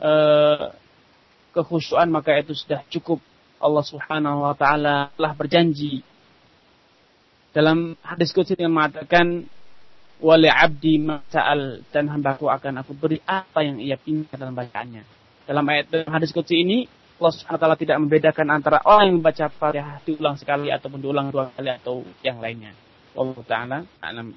[0.00, 0.72] uh,
[1.52, 3.20] kekhusyuan, maka itu sudah cukup.
[3.56, 6.04] Allah Subhanahu wa taala telah berjanji
[7.56, 9.48] dalam hadis qudsi yang mengatakan
[10.20, 15.04] wali abdi ma'al dan hambaku akan aku beri apa yang ia pinta dalam bacaannya.
[15.48, 16.84] Dalam ayat dalam hadis kutsi ini,
[17.16, 21.70] Allah SWT tidak membedakan antara orang yang membaca Fatihah diulang sekali ataupun diulang dua kali
[21.70, 22.76] atau yang lainnya.
[23.16, 24.36] Allah Ta'ala alam.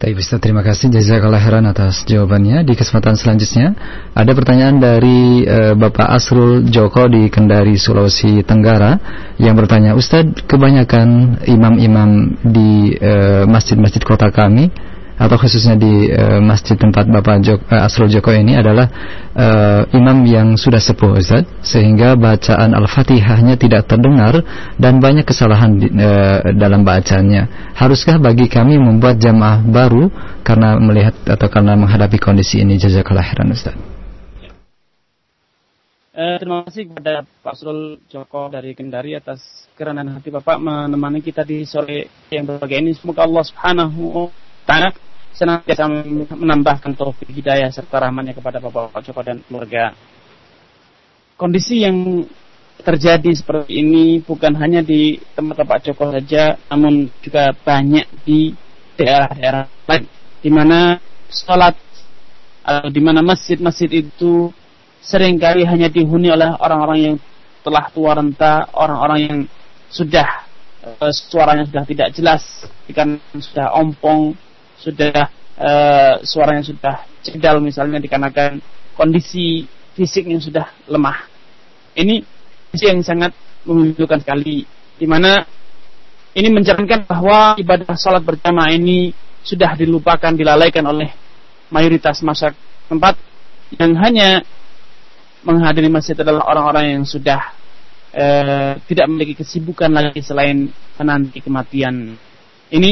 [0.00, 2.64] Baik Ustaz, terima kasih Jazakallah khairan atas jawabannya.
[2.64, 3.76] Di kesempatan selanjutnya
[4.16, 8.96] ada pertanyaan dari uh, Bapak Asrul Joko di Kendari, Sulawesi Tenggara
[9.36, 14.72] yang bertanya, Ustadz, kebanyakan imam-imam di eh, masjid-masjid uh, kota kami
[15.20, 18.88] atau khususnya di uh, masjid tempat Bapak Jok, uh, Asrul Joko ini adalah
[19.36, 24.40] uh, imam yang sudah sepuh Ustaz sehingga bacaan Al-Fatihahnya tidak terdengar
[24.80, 27.76] dan banyak kesalahan di, uh, dalam bacaannya.
[27.76, 30.08] Haruskah bagi kami membuat jamaah baru
[30.40, 33.76] karena melihat atau karena menghadapi kondisi ini jazakallah khairan Ustaz?
[36.20, 39.40] Terima kasih kepada Pak Asrul Joko dari Kendari atas
[39.72, 42.92] kerendahan hati Bapak menemani kita di sore yang berbagai ini.
[42.92, 44.28] Semoga Allah Subhanahu wa
[44.68, 44.92] taala
[45.34, 45.88] senantiasa
[46.36, 49.94] menambahkan taufik hidayah serta rahmatnya kepada Bapak Joko dan keluarga.
[51.38, 52.26] Kondisi yang
[52.80, 58.52] terjadi seperti ini bukan hanya di tempat Pak Joko saja, namun juga banyak di
[58.96, 60.04] daerah-daerah lain,
[60.40, 61.00] di mana
[61.32, 61.76] sholat
[62.60, 64.52] atau di mana masjid-masjid itu
[65.00, 67.16] sering kali hanya dihuni oleh orang-orang yang
[67.64, 69.38] telah tua renta, orang-orang yang
[69.88, 70.44] sudah
[70.84, 72.42] uh, suaranya sudah tidak jelas,
[72.92, 74.36] ikan sudah ompong,
[74.80, 75.28] sudah
[75.60, 78.64] uh, suaranya sudah cedal misalnya dikarenakan
[78.96, 81.28] kondisi fisik yang sudah lemah.
[81.94, 82.24] Ini
[82.70, 83.32] kondisi yang sangat
[83.68, 84.64] menunjukkan sekali
[84.96, 85.44] di mana
[86.32, 89.12] ini mencerminkan bahwa ibadah salat berjamaah ini
[89.42, 91.10] sudah dilupakan, dilalaikan oleh
[91.72, 92.56] mayoritas masyarakat
[92.86, 93.14] tempat
[93.78, 94.42] yang hanya
[95.46, 97.54] menghadiri masjid adalah orang-orang yang sudah
[98.12, 100.68] eh, tidak memiliki kesibukan lagi selain
[100.98, 102.14] menanti kematian.
[102.70, 102.90] Ini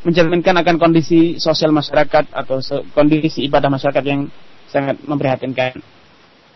[0.00, 2.60] mencerminkan akan kondisi sosial masyarakat atau
[2.96, 4.32] kondisi ibadah masyarakat yang
[4.70, 5.76] sangat memprihatinkan.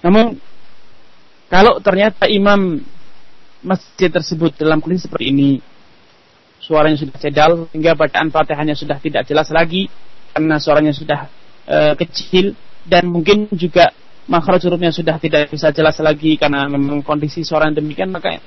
[0.00, 0.40] Namun
[1.52, 2.80] kalau ternyata imam
[3.64, 5.50] masjid tersebut dalam kondisi seperti ini
[6.60, 9.88] suaranya sudah cedal hingga bacaan Fatihahnya sudah tidak jelas lagi
[10.32, 11.28] karena suaranya sudah
[11.68, 12.56] e, kecil
[12.88, 13.92] dan mungkin juga
[14.28, 18.40] makhraj hurufnya sudah tidak bisa jelas lagi karena memang kondisi suara yang demikian maka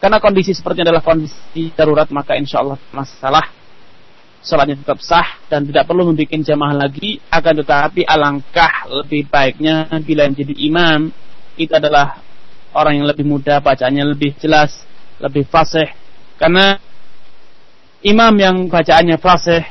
[0.00, 3.44] karena kondisi seperti adalah kondisi darurat maka insya Allah masalah
[4.44, 10.28] sholatnya tetap sah dan tidak perlu membuat jamaah lagi akan tetapi alangkah lebih baiknya bila
[10.28, 11.08] menjadi imam
[11.56, 12.20] itu adalah
[12.76, 14.84] orang yang lebih muda bacaannya lebih jelas
[15.22, 15.86] lebih fasih.
[16.34, 16.76] Karena
[18.02, 19.62] imam yang bacaannya fasih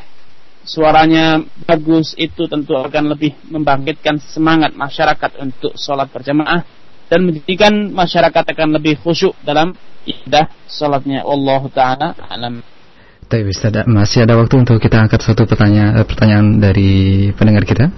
[0.64, 6.64] suaranya bagus itu tentu akan lebih membangkitkan semangat masyarakat untuk sholat berjamaah
[7.12, 9.76] dan menjadikan masyarakat akan lebih khusyuk dalam
[10.08, 12.64] ibadah sholatnya Allah Ta'ala alam
[13.28, 13.48] tapi
[13.90, 16.92] masih ada waktu untuk kita angkat satu pertanyaan, eh, pertanyaan dari
[17.36, 17.90] pendengar kita.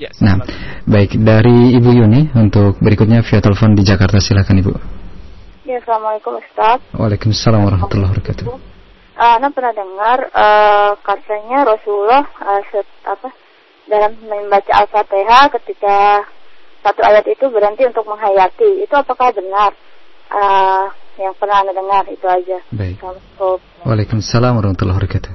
[0.00, 0.42] Ya, nah,
[0.82, 4.72] baik dari Ibu Yuni untuk berikutnya via telepon di Jakarta silakan Ibu.
[5.62, 6.82] Ya, Assalamualaikum Ustaz.
[6.90, 8.44] Waalaikumsalam warahmatullahi wabarakatuh.
[9.12, 13.30] Uh, pernah dengar uh, katanya Rasulullah uh, set, apa
[13.86, 16.26] dalam membaca Al-Fatihah ketika
[16.82, 18.82] satu ayat itu berhenti untuk menghayati.
[18.82, 19.70] Itu apakah benar?
[20.32, 20.90] Uh,
[21.20, 22.58] yang pernah Anda dengar itu aja.
[22.72, 22.96] Baik.
[23.84, 25.32] Waalaikumsalam warahmatullahi wabarakatuh.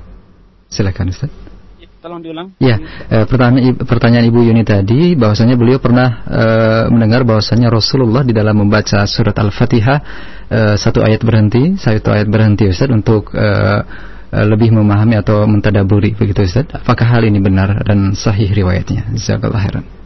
[0.68, 1.32] Silakan Ustaz
[2.08, 2.48] tolong diulang.
[2.64, 2.80] Ya,
[3.12, 8.56] eh, pertanyaan pertanyaan Ibu Yuni tadi bahwasanya beliau pernah eh, mendengar bahwasanya Rasulullah di dalam
[8.56, 10.00] membaca surat Al-Fatihah
[10.48, 13.82] eh, satu ayat berhenti, satu ayat berhenti Ustaz untuk eh,
[14.28, 16.72] eh lebih memahami atau mentadaburi begitu Ustaz.
[16.72, 19.12] Apakah hal ini benar dan sahih riwayatnya?
[19.12, 19.97] Jazakallahu khairan.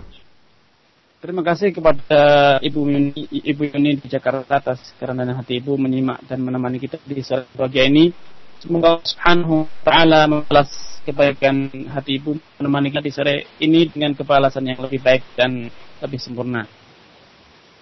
[1.21, 6.41] Terima kasih kepada Ibu Yuni, Ibu Yuni di Jakarta atas kerendahan hati Ibu menyimak dan
[6.41, 8.09] menemani kita di sore pagi ini.
[8.57, 10.73] Semoga Subhanahu wa taala membalas
[11.05, 15.69] kebaikan hati ibu menemani kita di sore ini dengan kebalasan yang lebih baik dan
[16.01, 16.65] lebih sempurna.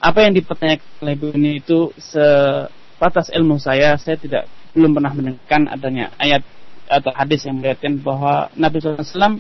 [0.04, 5.72] Apa yang dipertanyakan oleh ibu ini itu sebatas ilmu saya, saya tidak belum pernah mendengarkan
[5.72, 6.44] adanya ayat
[6.92, 9.40] atau hadis yang melihatkan bahwa Nabi SAW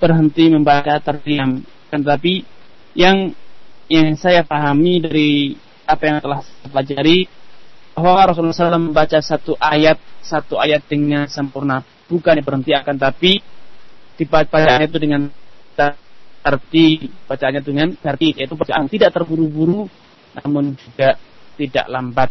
[0.00, 1.60] berhenti membaca terdiam.
[1.92, 2.55] Kan tapi
[2.96, 3.36] yang
[3.86, 5.54] yang saya pahami dari
[5.86, 7.18] apa yang telah saya pelajari
[7.94, 11.84] bahwa Rasulullah SAW membaca satu ayat satu ayat dengan sempurna.
[12.08, 13.38] Bukan berhenti akan tapi
[14.16, 15.28] dibacaannya itu dengan
[16.46, 19.86] arti bacaannya dengan arti yaitu bacaan tidak terburu-buru
[20.42, 21.20] namun juga
[21.60, 22.30] tidak lambat.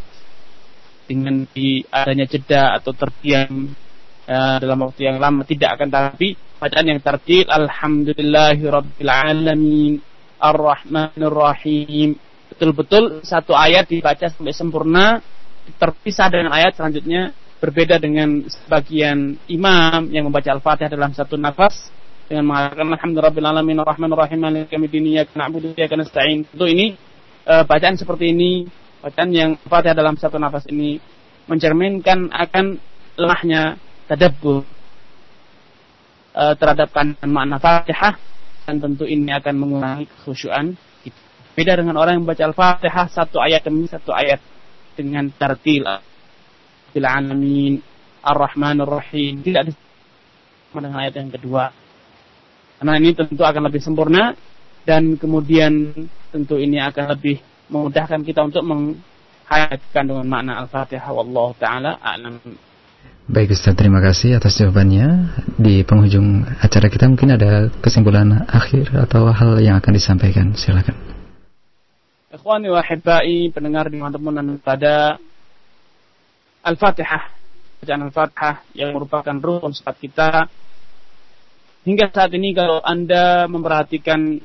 [1.05, 3.69] Dengan di adanya jeda atau terdiam
[4.25, 10.01] uh, dalam waktu yang lama tidak akan tapi bacaan yang tertil alhamdulillahirabbil alamin
[10.39, 12.15] arrahmanir rahim
[12.51, 15.19] betul-betul satu ayat dibaca sampai sempurna
[15.81, 21.89] terpisah dengan ayat selanjutnya berbeda dengan sebagian imam yang membaca Al-Fatihah dalam satu nafas
[22.29, 24.41] dengan mengatakan alhamdulillahirabbil alamin arrahmanir rahim.
[26.45, 26.93] Tentu ini
[27.49, 28.69] uh, bacaan seperti ini,
[29.01, 31.01] bacaan yang Al-Fatihah dalam satu nafas ini
[31.49, 32.77] mencerminkan akan
[33.17, 34.61] lemahnya tadabbur
[36.37, 38.13] uh, terhadap kandungan makna Fatihah
[38.65, 40.73] dan tentu ini akan mengurangi kekhusyuan
[41.55, 44.43] Beda dengan orang yang membaca Al-Fatihah satu ayat demi satu ayat
[44.99, 45.87] dengan tartil.
[45.87, 47.79] Rabbil Alamin
[48.19, 49.71] Ar-Rahman Ar-Rahim tidak
[50.75, 51.71] dengan ayat yang kedua.
[52.75, 54.35] Karena ini tentu akan lebih sempurna
[54.83, 55.95] dan kemudian
[56.35, 57.39] tentu ini akan lebih
[57.71, 61.07] memudahkan kita untuk menghayatkan dengan makna Al-Fatihah.
[61.15, 62.35] Wallahu taala a'lam
[63.25, 65.33] Baik Ustaz, terima kasih atas jawabannya.
[65.57, 70.53] Di penghujung acara kita mungkin ada kesimpulan akhir atau hal yang akan disampaikan.
[70.53, 70.93] Silakan.
[72.29, 72.85] Ikhwani wa
[73.49, 74.13] pendengar di mana
[74.61, 75.17] pada
[76.61, 77.23] Al-Fatihah,
[77.81, 80.45] bacaan Al-Fatihah yang merupakan rukun salat kita.
[81.81, 84.37] Hingga saat ini kalau Anda memperhatikan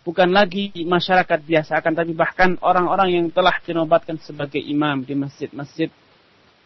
[0.00, 5.92] bukan lagi masyarakat biasa akan tapi bahkan orang-orang yang telah dinobatkan sebagai imam di masjid-masjid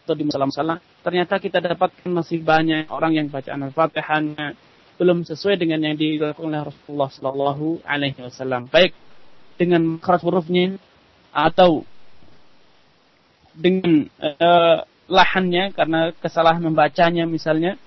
[0.05, 4.53] atau di masalah-masalah ternyata kita dapatkan masih banyak orang yang bacaan Al-Fatihahnya
[4.95, 8.71] belum sesuai dengan yang dilakukan oleh Rasulullah Shallallahu Alaihi Wasallam.
[8.71, 8.95] Baik
[9.59, 10.79] dengan keras hurufnya
[11.35, 11.83] atau
[13.55, 17.79] dengan uh, lahannya karena kesalahan membacanya misalnya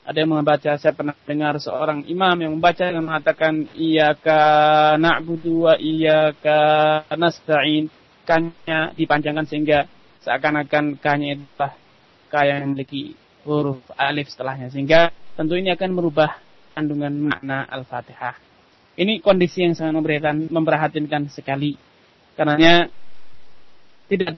[0.00, 5.74] ada yang membaca saya pernah dengar seorang imam yang membaca yang mengatakan iyyaka na'budu wa
[5.76, 7.92] iyyaka nasta'in
[8.24, 9.84] kanya dipanjangkan sehingga
[10.24, 11.46] seakan-akan kanya itu
[12.30, 16.38] ka yang memiliki huruf alif setelahnya sehingga tentu ini akan merubah
[16.76, 18.36] kandungan makna Al-Fatihah.
[19.00, 19.96] Ini kondisi yang sangat
[20.52, 21.74] memperhatikan sekali.
[22.36, 22.92] Karenanya
[24.12, 24.36] tidak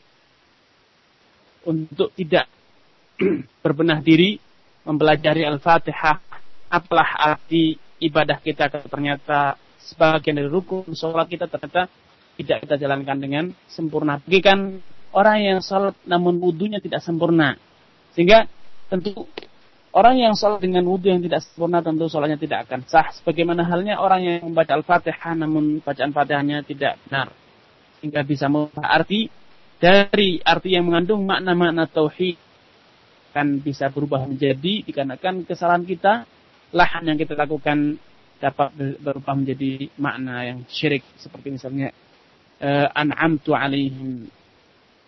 [1.67, 2.47] untuk tidak
[3.63, 4.39] berbenah diri
[4.87, 6.19] mempelajari Al-Fatihah
[6.73, 11.87] apalah arti ibadah kita ternyata sebagian dari rukun sholat kita ternyata
[12.39, 14.19] tidak kita jalankan dengan sempurna.
[14.25, 14.81] Bagikan
[15.13, 17.57] orang yang sholat namun wudhunya tidak sempurna.
[18.13, 18.49] Sehingga
[18.93, 19.29] tentu
[19.93, 23.09] orang yang sholat dengan wudhu yang tidak sempurna tentu sholatnya tidak akan sah.
[23.17, 27.33] Sebagaimana halnya orang yang membaca Al-Fatihah namun bacaan Fatihahnya tidak benar.
[28.01, 29.31] Sehingga bisa mengubah arti
[29.83, 32.39] dari arti yang mengandung makna-makna tauhid
[33.33, 36.29] kan bisa berubah menjadi dikarenakan kesalahan kita
[36.77, 37.97] lahan yang kita lakukan
[38.39, 38.71] dapat
[39.01, 41.91] berubah menjadi makna yang syirik seperti misalnya
[42.61, 44.29] uh, an'amtu alaihim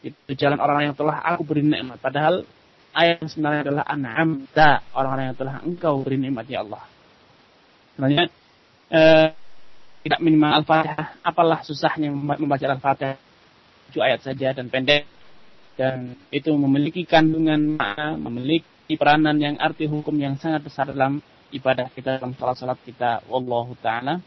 [0.04, 1.96] itu jalan orang yang telah aku beri nikmat.
[1.98, 2.44] Padahal
[2.92, 6.84] ayat yang sebenarnya adalah an'amta orang-orang yang telah engkau beri nikmat ya Allah.
[7.96, 8.24] Sebenarnya
[8.92, 9.28] uh,
[10.04, 11.08] tidak minimal al-fatihah.
[11.24, 13.16] Apalah susahnya membaca al-fatihah.
[13.90, 15.08] Tujuh ayat saja dan pendek.
[15.74, 21.18] Dan itu memiliki kandungan makna, memiliki peranan yang arti hukum yang sangat besar dalam
[21.50, 23.26] ibadah kita dalam salat-salat kita.
[23.26, 24.22] Wallahu taala